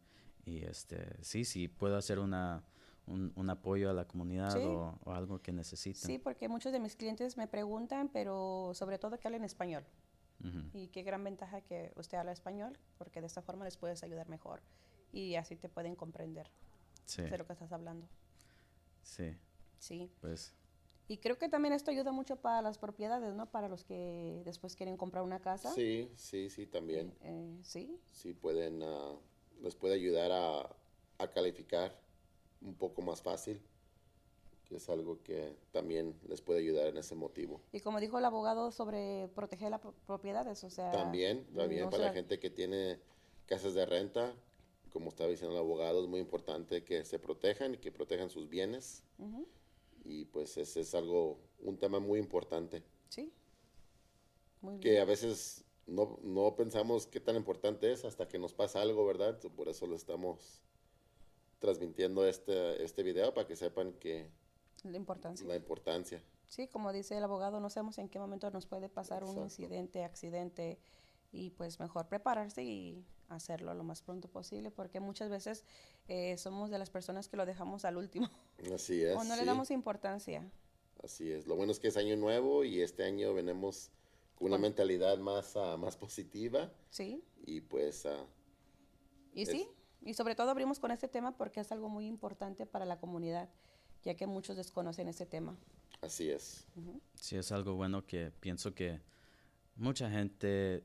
y 0.44 0.64
este 0.64 1.22
sí, 1.22 1.44
sí 1.44 1.68
puedo 1.68 1.96
hacer 1.96 2.18
una 2.18 2.64
un, 3.06 3.32
un 3.36 3.50
apoyo 3.50 3.90
a 3.90 3.92
la 3.92 4.06
comunidad 4.06 4.56
o, 4.64 4.98
algo 5.12 5.40
que 5.40 5.52
necesiten. 5.52 6.06
Sí, 6.06 6.18
porque 6.18 6.48
muchos 6.48 6.72
de 6.72 6.80
mis 6.80 6.94
clientes 6.94 7.36
me 7.36 7.48
preguntan, 7.48 8.08
pero 8.08 8.72
sobre 8.74 8.98
todo 8.98 9.18
que 9.18 9.28
hablen 9.28 9.44
español. 9.44 9.84
Y 10.72 10.86
qué 10.88 11.02
gran 11.02 11.24
ventaja 11.24 11.62
que 11.62 11.92
usted 11.96 12.16
habla 12.16 12.30
español, 12.30 12.78
porque 12.96 13.20
de 13.20 13.26
esta 13.26 13.42
forma 13.42 13.64
les 13.64 13.76
puedes 13.76 14.04
ayudar 14.04 14.28
mejor 14.28 14.62
y 15.10 15.34
así 15.34 15.56
te 15.56 15.68
pueden 15.68 15.96
comprender 15.96 16.48
de 17.16 17.36
lo 17.36 17.44
que 17.44 17.54
estás 17.54 17.72
hablando. 17.72 18.06
Sí. 19.08 19.36
Sí. 19.78 20.10
Pues. 20.20 20.54
Y 21.08 21.18
creo 21.18 21.38
que 21.38 21.48
también 21.48 21.72
esto 21.72 21.90
ayuda 21.90 22.12
mucho 22.12 22.36
para 22.36 22.60
las 22.60 22.76
propiedades, 22.76 23.34
¿no? 23.34 23.50
Para 23.50 23.68
los 23.68 23.82
que 23.82 24.42
después 24.44 24.76
quieren 24.76 24.98
comprar 24.98 25.24
una 25.24 25.40
casa. 25.40 25.72
Sí, 25.72 26.12
sí, 26.16 26.50
sí, 26.50 26.66
también. 26.66 27.14
Eh, 27.22 27.58
sí. 27.62 27.98
Sí, 28.12 28.34
pueden, 28.34 28.82
uh, 28.82 29.18
les 29.62 29.74
puede 29.74 29.94
ayudar 29.94 30.30
a, 30.30 30.76
a, 31.18 31.30
calificar 31.30 31.98
un 32.60 32.74
poco 32.74 33.00
más 33.00 33.22
fácil, 33.22 33.62
que 34.66 34.76
es 34.76 34.88
algo 34.90 35.22
que 35.22 35.56
también 35.72 36.14
les 36.28 36.42
puede 36.42 36.60
ayudar 36.60 36.88
en 36.88 36.98
ese 36.98 37.14
motivo. 37.14 37.62
Y 37.72 37.80
como 37.80 38.00
dijo 38.00 38.18
el 38.18 38.26
abogado 38.26 38.70
sobre 38.70 39.28
proteger 39.34 39.70
las 39.70 39.80
propiedades, 40.06 40.62
o 40.62 40.68
sea... 40.68 40.90
También, 40.90 41.46
también 41.54 41.88
para 41.88 42.04
la 42.04 42.12
gente 42.12 42.38
que 42.38 42.50
tiene 42.50 43.00
casas 43.46 43.72
de 43.72 43.86
renta, 43.86 44.34
como 44.92 45.10
estaba 45.10 45.30
diciendo 45.30 45.54
el 45.54 45.60
abogado, 45.60 46.02
es 46.02 46.08
muy 46.08 46.20
importante 46.20 46.84
que 46.84 47.04
se 47.04 47.18
protejan 47.18 47.74
y 47.74 47.78
que 47.78 47.92
protejan 47.92 48.30
sus 48.30 48.48
bienes. 48.48 49.02
Y 50.04 50.24
pues 50.26 50.56
ese 50.56 50.80
es 50.80 50.94
algo, 50.94 51.38
un 51.60 51.76
tema 51.78 52.00
muy 52.00 52.18
importante. 52.18 52.82
Sí. 53.08 53.32
Muy 54.60 54.80
que 54.80 55.00
a 55.00 55.04
veces 55.04 55.64
no, 55.86 56.18
no, 56.22 56.54
pensamos 56.56 57.06
qué 57.06 57.20
tan 57.20 57.36
importante 57.36 57.92
es 57.92 58.04
hasta 58.04 58.28
que 58.28 58.38
nos 58.38 58.54
pasa 58.54 58.80
algo, 58.80 59.06
¿verdad? 59.06 59.38
Por 59.56 59.68
eso 59.68 59.86
lo 59.86 59.96
estamos 59.96 60.62
transmitiendo 61.58 62.26
este, 62.26 62.82
este 62.82 63.02
video 63.02 63.34
para 63.34 63.46
que 63.46 63.56
sepan 63.56 63.92
que... 63.94 64.30
La 64.84 64.96
importancia. 64.96 65.46
La 65.46 65.56
importancia. 65.56 66.22
Sí, 66.48 66.66
como 66.68 66.92
dice 66.92 67.16
el 67.16 67.24
abogado, 67.24 67.60
no 67.60 67.68
sabemos 67.68 67.98
en 67.98 68.08
qué 68.08 68.18
momento 68.18 68.50
nos 68.50 68.66
puede 68.66 68.88
pasar 68.88 69.24
un 69.24 69.38
incidente, 69.38 70.04
accidente, 70.04 70.78
y 71.32 71.50
pues 71.50 71.78
mejor 71.80 72.08
prepararse 72.08 72.62
y 72.62 73.04
hacerlo 73.28 73.74
lo 73.74 73.84
más 73.84 74.02
pronto 74.02 74.28
posible 74.28 74.70
porque 74.70 75.00
muchas 75.00 75.28
veces 75.28 75.64
eh, 76.08 76.36
somos 76.38 76.70
de 76.70 76.78
las 76.78 76.90
personas 76.90 77.28
que 77.28 77.36
lo 77.36 77.46
dejamos 77.46 77.84
al 77.84 77.96
último. 77.96 78.30
Así 78.74 79.02
es. 79.02 79.16
o 79.16 79.24
no 79.24 79.36
le 79.36 79.44
damos 79.44 79.70
importancia. 79.70 80.50
Así 81.02 81.30
es. 81.30 81.46
Lo 81.46 81.56
bueno 81.56 81.72
es 81.72 81.78
que 81.78 81.88
es 81.88 81.96
año 81.96 82.16
nuevo 82.16 82.64
y 82.64 82.80
este 82.80 83.04
año 83.04 83.32
venimos 83.34 83.90
con 84.34 84.48
una 84.48 84.58
mentalidad 84.58 85.18
más, 85.18 85.54
uh, 85.56 85.76
más 85.78 85.96
positiva. 85.96 86.72
Sí. 86.90 87.22
Y 87.44 87.60
pues... 87.60 88.04
Uh, 88.04 88.26
y 89.34 89.46
sí, 89.46 89.68
y 90.04 90.14
sobre 90.14 90.34
todo 90.34 90.50
abrimos 90.50 90.80
con 90.80 90.90
este 90.90 91.06
tema 91.06 91.36
porque 91.36 91.60
es 91.60 91.70
algo 91.70 91.88
muy 91.88 92.06
importante 92.06 92.66
para 92.66 92.84
la 92.84 92.98
comunidad, 92.98 93.48
ya 94.02 94.16
que 94.16 94.26
muchos 94.26 94.56
desconocen 94.56 95.08
este 95.08 95.26
tema. 95.26 95.56
Así 96.00 96.30
es. 96.30 96.66
Sí, 97.14 97.36
es 97.36 97.52
algo 97.52 97.74
bueno 97.74 98.06
que 98.06 98.32
pienso 98.40 98.74
que 98.74 99.00
mucha 99.76 100.10
gente 100.10 100.84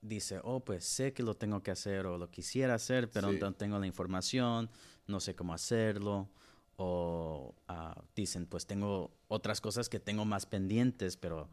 dice, 0.00 0.40
oh, 0.44 0.60
pues 0.60 0.84
sé 0.84 1.12
que 1.12 1.22
lo 1.22 1.34
tengo 1.34 1.62
que 1.62 1.70
hacer 1.70 2.06
o 2.06 2.18
lo 2.18 2.30
quisiera 2.30 2.74
hacer, 2.74 3.10
pero 3.10 3.32
no 3.32 3.52
tengo 3.54 3.78
la 3.78 3.86
información, 3.86 4.70
no 5.06 5.20
sé 5.20 5.34
cómo 5.34 5.54
hacerlo. 5.54 6.28
O 6.76 7.54
ah, 7.66 8.00
dicen, 8.14 8.46
pues 8.46 8.66
tengo 8.66 9.10
otras 9.26 9.60
cosas 9.60 9.88
que 9.88 9.98
tengo 9.98 10.24
más 10.24 10.46
pendientes, 10.46 11.16
pero 11.16 11.48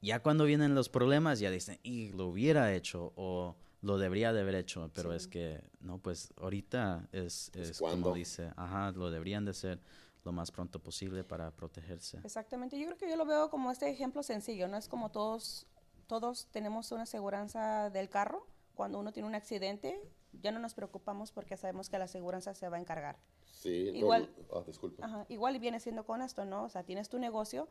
ya 0.00 0.22
cuando 0.22 0.44
vienen 0.44 0.74
los 0.74 0.88
problemas 0.88 1.40
ya 1.40 1.50
dicen, 1.50 1.80
y 1.82 2.12
lo 2.12 2.26
hubiera 2.26 2.72
hecho 2.72 3.12
o 3.16 3.56
lo 3.80 3.98
debería 3.98 4.32
de 4.32 4.40
haber 4.40 4.54
hecho, 4.54 4.88
pero 4.94 5.12
es 5.12 5.26
que, 5.26 5.60
no, 5.80 5.98
pues 5.98 6.32
ahorita 6.36 7.08
es, 7.10 7.50
es 7.54 7.78
como 7.78 8.14
dice, 8.14 8.52
ajá, 8.56 8.92
lo 8.92 9.10
deberían 9.10 9.44
de 9.44 9.50
hacer 9.50 9.80
lo 10.24 10.30
más 10.30 10.52
pronto 10.52 10.80
posible 10.80 11.24
para 11.24 11.50
protegerse. 11.50 12.20
Exactamente, 12.22 12.78
yo 12.78 12.86
creo 12.86 12.98
que 12.98 13.10
yo 13.10 13.16
lo 13.16 13.26
veo 13.26 13.50
como 13.50 13.72
este 13.72 13.90
ejemplo 13.90 14.22
sencillo, 14.22 14.68
no 14.68 14.76
es 14.76 14.86
como 14.88 15.10
todos 15.10 15.66
todos 16.06 16.46
tenemos 16.50 16.92
una 16.92 17.02
aseguranza 17.02 17.90
del 17.90 18.08
carro. 18.08 18.46
Cuando 18.74 18.98
uno 18.98 19.12
tiene 19.12 19.28
un 19.28 19.34
accidente, 19.34 20.00
ya 20.40 20.50
no 20.50 20.58
nos 20.58 20.74
preocupamos 20.74 21.32
porque 21.32 21.56
sabemos 21.56 21.88
que 21.88 21.98
la 21.98 22.04
aseguranza 22.04 22.54
se 22.54 22.68
va 22.68 22.76
a 22.76 22.80
encargar. 22.80 23.18
Sí, 23.52 23.90
igual, 23.94 24.28
ah, 24.52 24.62
disculpa. 24.66 25.26
igual 25.28 25.58
viene 25.58 25.78
siendo 25.78 26.04
con 26.04 26.22
esto, 26.22 26.44
¿no? 26.44 26.64
O 26.64 26.68
sea, 26.68 26.82
tienes 26.84 27.08
tu 27.08 27.18
negocio, 27.18 27.68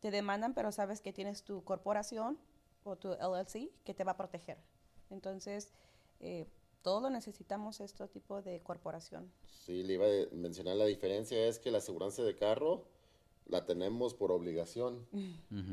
te 0.00 0.10
demandan, 0.10 0.54
pero 0.54 0.70
sabes 0.72 1.00
que 1.00 1.12
tienes 1.12 1.42
tu 1.42 1.64
corporación 1.64 2.38
o 2.84 2.96
tu 2.96 3.08
LLC 3.12 3.70
que 3.84 3.94
te 3.94 4.04
va 4.04 4.12
a 4.12 4.16
proteger. 4.16 4.58
Entonces, 5.10 5.72
eh, 6.20 6.46
todo 6.82 7.10
necesitamos 7.10 7.80
este 7.80 8.06
tipo 8.08 8.42
de 8.42 8.60
corporación. 8.60 9.32
Sí, 9.64 9.82
le 9.82 9.94
iba 9.94 10.06
a 10.06 10.34
mencionar 10.34 10.76
la 10.76 10.84
diferencia 10.84 11.44
es 11.46 11.58
que 11.58 11.72
la 11.72 11.78
aseguranza 11.78 12.22
de 12.22 12.36
carro 12.36 12.84
la 13.48 13.64
tenemos 13.64 14.14
por 14.14 14.32
obligación 14.32 15.06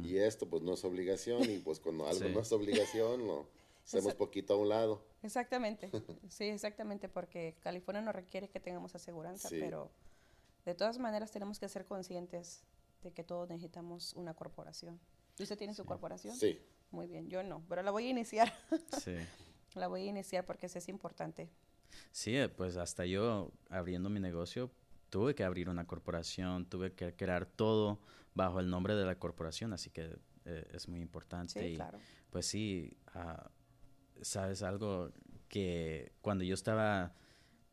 y 0.03 0.17
esto 0.17 0.47
pues 0.47 0.61
no 0.63 0.73
es 0.73 0.83
obligación 0.83 1.49
y 1.49 1.59
pues 1.59 1.79
cuando 1.79 2.07
algo 2.07 2.29
no 2.29 2.39
es 2.39 2.51
obligación 2.51 3.25
lo 3.25 3.47
hacemos 3.85 4.13
poquito 4.15 4.53
a 4.53 4.57
un 4.57 4.69
lado. 4.69 5.03
Exactamente, 5.21 5.89
sí, 6.29 6.45
exactamente, 6.45 7.09
porque 7.09 7.55
California 7.61 8.01
no 8.01 8.11
requiere 8.11 8.49
que 8.49 8.59
tengamos 8.59 8.95
aseguranza, 8.95 9.49
pero 9.49 9.91
de 10.65 10.75
todas 10.75 10.99
maneras 10.99 11.31
tenemos 11.31 11.59
que 11.59 11.67
ser 11.67 11.85
conscientes 11.85 12.63
de 13.03 13.11
que 13.11 13.23
todos 13.23 13.49
necesitamos 13.49 14.13
una 14.13 14.33
corporación. 14.33 14.99
¿Usted 15.39 15.57
tiene 15.57 15.73
su 15.73 15.85
corporación? 15.85 16.35
Sí. 16.35 16.59
Muy 16.91 17.07
bien, 17.07 17.27
yo 17.27 17.41
no, 17.43 17.63
pero 17.67 17.81
la 17.81 17.91
voy 17.91 18.05
a 18.05 18.09
iniciar. 18.09 18.53
sí. 19.03 19.15
La 19.73 19.87
voy 19.87 20.03
a 20.03 20.05
iniciar 20.05 20.45
porque 20.45 20.67
eso 20.67 20.77
es 20.77 20.87
importante. 20.87 21.49
Sí, 22.11 22.35
pues 22.55 22.77
hasta 22.77 23.05
yo 23.05 23.51
abriendo 23.69 24.09
mi 24.09 24.19
negocio, 24.19 24.69
tuve 25.13 25.35
que 25.35 25.43
abrir 25.43 25.69
una 25.69 25.85
corporación, 25.85 26.65
tuve 26.65 26.93
que 26.93 27.15
crear 27.15 27.45
todo 27.45 27.99
bajo 28.33 28.59
el 28.59 28.67
nombre 28.67 28.95
de 28.95 29.05
la 29.05 29.13
corporación, 29.19 29.71
así 29.71 29.91
que 29.91 30.17
eh, 30.45 30.67
es 30.73 30.87
muy 30.87 31.01
importante. 31.01 31.53
Sí, 31.53 31.73
y, 31.73 31.75
claro. 31.75 31.99
Pues 32.31 32.47
sí, 32.47 32.97
uh, 33.13 33.47
sabes 34.23 34.63
algo 34.63 35.11
que 35.49 36.13
cuando 36.21 36.43
yo 36.43 36.55
estaba 36.55 37.13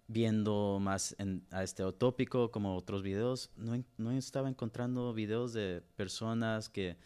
viendo 0.07 0.77
más 0.83 1.17
en, 1.19 1.47
a 1.51 1.63
este 1.63 1.83
tópico 1.93 2.51
como 2.51 2.77
otros 2.77 3.03
videos, 3.03 3.51
no, 3.57 3.83
no 3.97 4.13
estaba 4.13 4.51
encontrando 4.51 5.15
videos 5.15 5.55
de 5.55 5.83
personas 5.97 6.69
que 6.69 6.99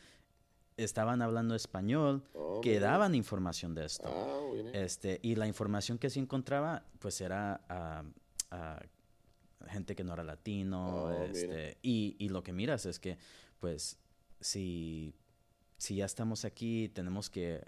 estaban 0.76 1.22
hablando 1.22 1.54
español 1.54 2.24
Oh, 2.34 2.60
que 2.60 2.70
mira. 2.70 2.88
daban 2.90 3.14
información 3.14 3.72
de 3.76 3.84
esto. 3.84 4.08
Ah. 4.08 4.70
Este, 4.72 5.20
y 5.22 5.36
la 5.36 5.46
información 5.46 5.96
que 5.96 6.10
sí 6.10 6.18
encontraba, 6.18 6.82
pues 6.98 7.20
era 7.20 7.60
a, 7.68 8.02
a 8.50 8.80
gente 9.68 9.94
que 9.94 10.04
no 10.04 10.12
era 10.14 10.24
latino. 10.24 11.04
Oh, 11.04 11.24
este, 11.24 11.78
y, 11.82 12.16
y 12.18 12.28
lo 12.28 12.42
que 12.42 12.52
miras 12.52 12.86
es 12.86 12.98
que, 12.98 13.18
pues, 13.60 13.98
si, 14.40 15.14
si 15.78 15.96
ya 15.96 16.04
estamos 16.04 16.44
aquí, 16.44 16.88
tenemos 16.88 17.30
que, 17.30 17.62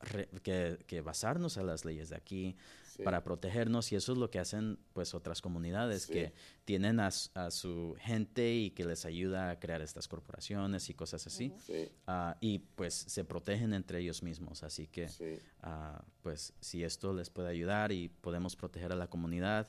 re- 0.00 0.28
que, 0.42 0.78
que 0.86 1.00
basarnos 1.00 1.58
a 1.58 1.62
las 1.62 1.84
leyes 1.84 2.08
de 2.10 2.16
aquí 2.16 2.56
Sí. 2.96 3.04
para 3.04 3.22
protegernos. 3.22 3.92
Y 3.92 3.96
eso 3.96 4.12
es 4.12 4.18
lo 4.18 4.30
que 4.30 4.40
hacen, 4.40 4.76
pues, 4.92 5.14
otras 5.14 5.40
comunidades 5.40 6.02
Sí. 6.02 6.12
que 6.12 6.32
tienen 6.64 6.98
a, 7.00 7.06
a 7.34 7.50
su 7.52 7.94
gente 8.00 8.52
y 8.52 8.70
que 8.72 8.84
les 8.84 9.04
ayuda 9.04 9.50
a 9.50 9.60
crear 9.60 9.80
estas 9.80 10.08
corporaciones 10.08 10.90
y 10.90 10.94
cosas 10.94 11.24
así. 11.26 11.52
Sí, 11.64 11.88
Ah, 12.08 12.36
y 12.40 12.58
pues 12.58 12.94
se 12.94 13.24
protegen 13.24 13.72
entre 13.74 14.00
ellos 14.00 14.22
mismos. 14.24 14.64
Así 14.64 14.88
que, 14.88 15.08
sí. 15.08 15.38
ah, 15.62 16.04
pues 16.22 16.52
si 16.60 16.82
esto 16.82 17.14
les 17.14 17.30
puede 17.30 17.48
ayudar 17.48 17.92
y 17.92 18.08
podemos 18.08 18.56
proteger 18.56 18.90
a 18.92 18.96
la 18.96 19.06
comunidad 19.08 19.68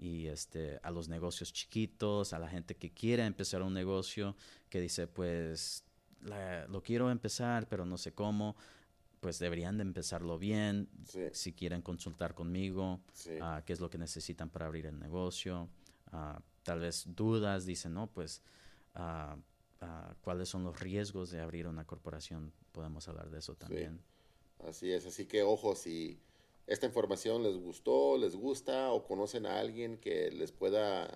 y 0.00 0.28
este, 0.28 0.80
a 0.82 0.90
los 0.90 1.08
negocios 1.08 1.52
chiquitos, 1.52 2.32
a 2.32 2.38
la 2.38 2.48
gente 2.48 2.74
que 2.74 2.90
quiere 2.90 3.26
empezar 3.26 3.60
un 3.62 3.74
negocio, 3.74 4.34
que 4.70 4.80
dice, 4.80 5.06
pues 5.06 5.84
la- 6.22 6.66
lo 6.68 6.82
quiero 6.82 7.10
empezar, 7.10 7.68
pero 7.68 7.84
no 7.84 7.98
sé 7.98 8.12
cómo, 8.14 8.56
pues 9.20 9.38
deberían 9.38 9.76
de 9.76 9.82
empezarlo 9.82 10.38
bien. 10.38 10.88
Sí. 11.04 11.24
Si 11.32 11.52
quieren 11.52 11.82
consultar 11.82 12.34
conmigo, 12.34 13.00
Sí. 13.12 13.32
ah, 13.42 13.62
qué 13.66 13.74
es 13.74 13.80
lo 13.80 13.90
que 13.90 13.98
necesitan 13.98 14.48
para 14.48 14.64
abrir 14.66 14.86
el 14.86 14.98
negocio. 14.98 15.68
Ah, 16.12 16.40
tal 16.62 16.80
vez 16.80 17.04
dudas, 17.14 17.66
dicen, 17.66 17.92
no, 17.92 18.06
pues, 18.06 18.40
ah, 18.94 19.36
¿cuáles 20.22 20.48
son 20.48 20.64
los 20.64 20.80
riesgos 20.80 21.30
de 21.30 21.40
abrir 21.40 21.66
una 21.66 21.84
corporación? 21.86 22.52
Podemos 22.72 23.06
hablar 23.08 23.30
de 23.30 23.38
eso 23.38 23.54
también. 23.54 24.00
Así 24.66 24.90
es, 24.92 25.04
así 25.06 25.26
que 25.26 25.42
ojo, 25.42 25.74
si 25.74 26.18
esta 26.70 26.86
información 26.86 27.42
les 27.42 27.56
gustó, 27.56 28.16
les 28.16 28.36
gusta 28.36 28.92
o 28.92 29.04
conocen 29.04 29.44
a 29.46 29.58
alguien 29.58 29.98
que 29.98 30.30
les 30.30 30.52
pueda, 30.52 31.06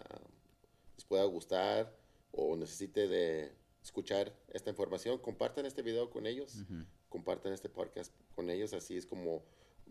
les 0.96 1.04
pueda 1.04 1.24
gustar 1.24 1.96
o 2.32 2.56
necesite 2.56 3.06
de 3.08 3.52
escuchar 3.82 4.34
esta 4.52 4.70
información, 4.70 5.18
compartan 5.18 5.64
este 5.66 5.82
video 5.82 6.10
con 6.10 6.26
ellos, 6.26 6.64
compartan 7.08 7.52
este 7.52 7.68
podcast 7.68 8.12
con 8.34 8.50
ellos, 8.50 8.72
así 8.72 8.96
es 8.96 9.06
como 9.06 9.42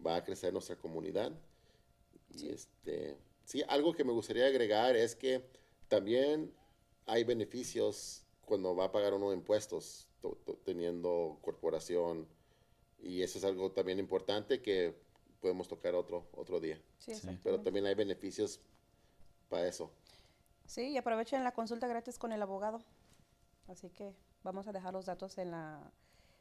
va 0.05 0.17
a 0.17 0.23
crecer 0.23 0.51
nuestra 0.51 0.75
comunidad. 0.75 1.31
Y 2.35 2.49
este, 2.49 3.15
sí, 3.45 3.63
algo 3.67 3.93
que 3.93 4.03
me 4.03 4.11
gustaría 4.11 4.47
agregar 4.47 4.95
es 4.97 5.15
que 5.15 5.45
también 5.87 6.51
hay 7.05 7.23
beneficios 7.23 8.25
cuando 8.45 8.75
va 8.75 8.85
a 8.85 8.91
pagar 8.91 9.13
uno 9.13 9.31
impuestos 9.31 10.09
to- 10.21 10.37
to- 10.45 10.59
teniendo 10.65 11.37
corporación. 11.41 12.27
Y 13.01 13.21
eso 13.21 13.37
es 13.37 13.43
algo 13.45 13.71
también 13.71 13.99
importante 13.99 14.61
que 14.61 14.95
podemos 15.43 15.67
tocar 15.67 15.93
otro 15.93 16.25
otro 16.31 16.61
día. 16.61 16.81
Sí, 16.99 17.13
Sí. 17.15 17.37
Pero 17.43 17.59
también 17.59 17.85
hay 17.85 17.95
beneficios 17.95 18.61
para 19.49 19.67
eso. 19.67 19.91
Sí, 20.65 20.91
y 20.91 20.97
aprovechen 20.97 21.43
la 21.43 21.51
consulta 21.51 21.85
gratis 21.87 22.17
con 22.17 22.31
el 22.31 22.41
abogado. 22.41 22.79
Así 23.67 23.89
que 23.89 24.15
vamos 24.41 24.67
a 24.67 24.71
dejar 24.71 24.93
los 24.93 25.05
datos 25.05 25.37
en 25.37 25.51
la 25.51 25.91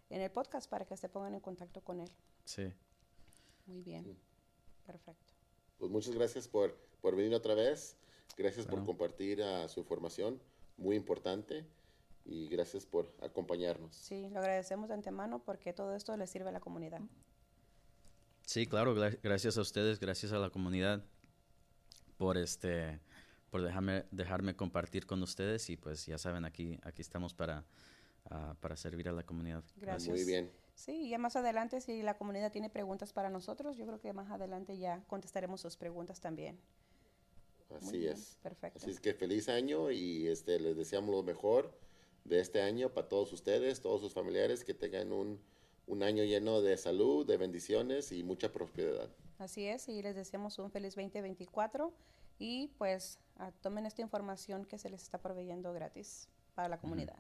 en 0.09 0.20
el 0.20 0.30
podcast 0.30 0.70
para 0.70 0.84
que 0.84 0.96
se 0.96 1.09
pongan 1.09 1.34
en 1.34 1.40
contacto 1.40 1.80
con 1.80 1.98
él. 2.00 2.11
Sí. 2.44 2.72
Muy 3.66 3.82
bien. 3.82 4.16
Perfecto. 4.86 5.32
Pues 5.78 5.90
muchas 5.90 6.14
gracias 6.14 6.46
por, 6.46 6.76
por 7.00 7.16
venir 7.16 7.34
otra 7.34 7.55
vez. 7.55 7.96
Gracias 8.36 8.66
por 8.66 8.84
compartir 8.84 9.42
ah, 9.42 9.68
su 9.68 9.80
información, 9.80 10.40
muy 10.76 10.94
importante. 10.94 11.66
Y 12.24 12.48
gracias 12.48 12.86
por 12.86 13.12
acompañarnos. 13.20 13.96
Sí, 13.96 14.28
lo 14.30 14.38
agradecemos 14.38 14.88
de 14.88 14.94
antemano 14.94 15.40
porque 15.40 15.72
todo 15.72 15.96
esto 15.96 16.16
le 16.16 16.28
sirve 16.28 16.50
a 16.50 16.53
la 16.53 16.61
comunidad. 16.61 17.00
Sí, 18.53 18.66
claro, 18.66 18.94
gra- 18.94 19.18
gracias 19.22 19.57
a 19.57 19.62
ustedes, 19.62 19.98
gracias 19.98 20.30
a 20.32 20.36
la 20.38 20.50
comunidad 20.50 21.03
por 22.18 22.36
este 22.36 23.00
por 23.48 23.62
dejarme 23.62 24.05
dejarme 24.11 24.55
compartir 24.55 25.07
con 25.07 25.22
ustedes 25.22 25.70
y 25.70 25.78
pues 25.78 26.05
ya 26.05 26.18
saben 26.18 26.44
aquí 26.44 26.78
aquí 26.82 27.00
estamos 27.00 27.32
para 27.32 27.64
ah, 28.28 28.55
para 28.61 28.76
servir 28.76 29.09
a 29.09 29.12
la 29.12 29.22
comunidad. 29.22 29.64
Gracias. 29.76 30.14
Muy 30.14 30.26
bien. 30.26 30.53
Sí, 30.74 31.09
ya 31.09 31.16
más 31.16 31.34
adelante 31.34 31.80
si 31.80 32.03
la 32.03 32.18
comunidad 32.18 32.53
tiene 32.53 32.68
preguntas 32.68 33.14
para 33.14 33.30
nosotros, 33.30 33.78
yo 33.78 33.86
creo 33.86 34.00
que 34.03 34.12
más 34.12 34.30
adelante 34.30 34.76
ya 34.76 35.03
contestaremos 35.07 35.62
sus 35.62 35.78
preguntas 35.78 36.20
también. 36.20 36.61
Así 37.74 37.86
Muy 37.86 37.98
bien, 38.00 38.12
es. 38.12 38.36
perfecto. 38.42 38.80
Así 38.80 38.90
es 38.90 39.00
que 39.00 39.14
feliz 39.14 39.48
año 39.48 39.90
y 39.90 40.28
este 40.28 40.61
les 40.61 40.76
deseamos 40.76 41.09
lo 41.14 41.22
mejor 41.22 41.74
de 42.24 42.38
este 42.40 42.61
año 42.61 42.90
para 42.92 43.09
todos 43.09 43.32
ustedes, 43.32 43.80
todos 43.80 44.03
sus 44.03 44.12
familiares, 44.12 44.62
que 44.62 44.74
tengan 44.74 45.11
un, 45.11 45.40
un 45.87 46.03
año 46.03 46.24
lleno 46.24 46.61
de 46.61 46.76
salud, 46.76 47.26
de 47.26 47.37
bendiciones 47.37 48.12
y 48.12 48.22
mucha 48.22 48.53
prosperidad. 48.53 49.11
Así 49.39 49.66
es, 49.66 49.89
y 49.89 50.03
les 50.03 50.14
deseamos 50.14 50.59
un 50.59 50.70
feliz 50.70 50.95
2024 50.95 51.93
y 52.39 52.68
pues 52.78 53.18
ah, 53.39 53.51
tomen 53.61 53.87
esta 53.87 54.03
información 54.03 54.64
que 54.64 54.78
se 54.78 54.91
les 54.91 55.03
está 55.03 55.18
proveyendo 55.18 55.72
gratis 55.72 56.28
para 56.55 56.68
la 56.68 56.78
comunidad. 56.78 57.16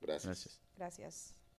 Gracias. 0.00 0.24
Gracias. 0.24 0.60
Gracias. 0.76 1.45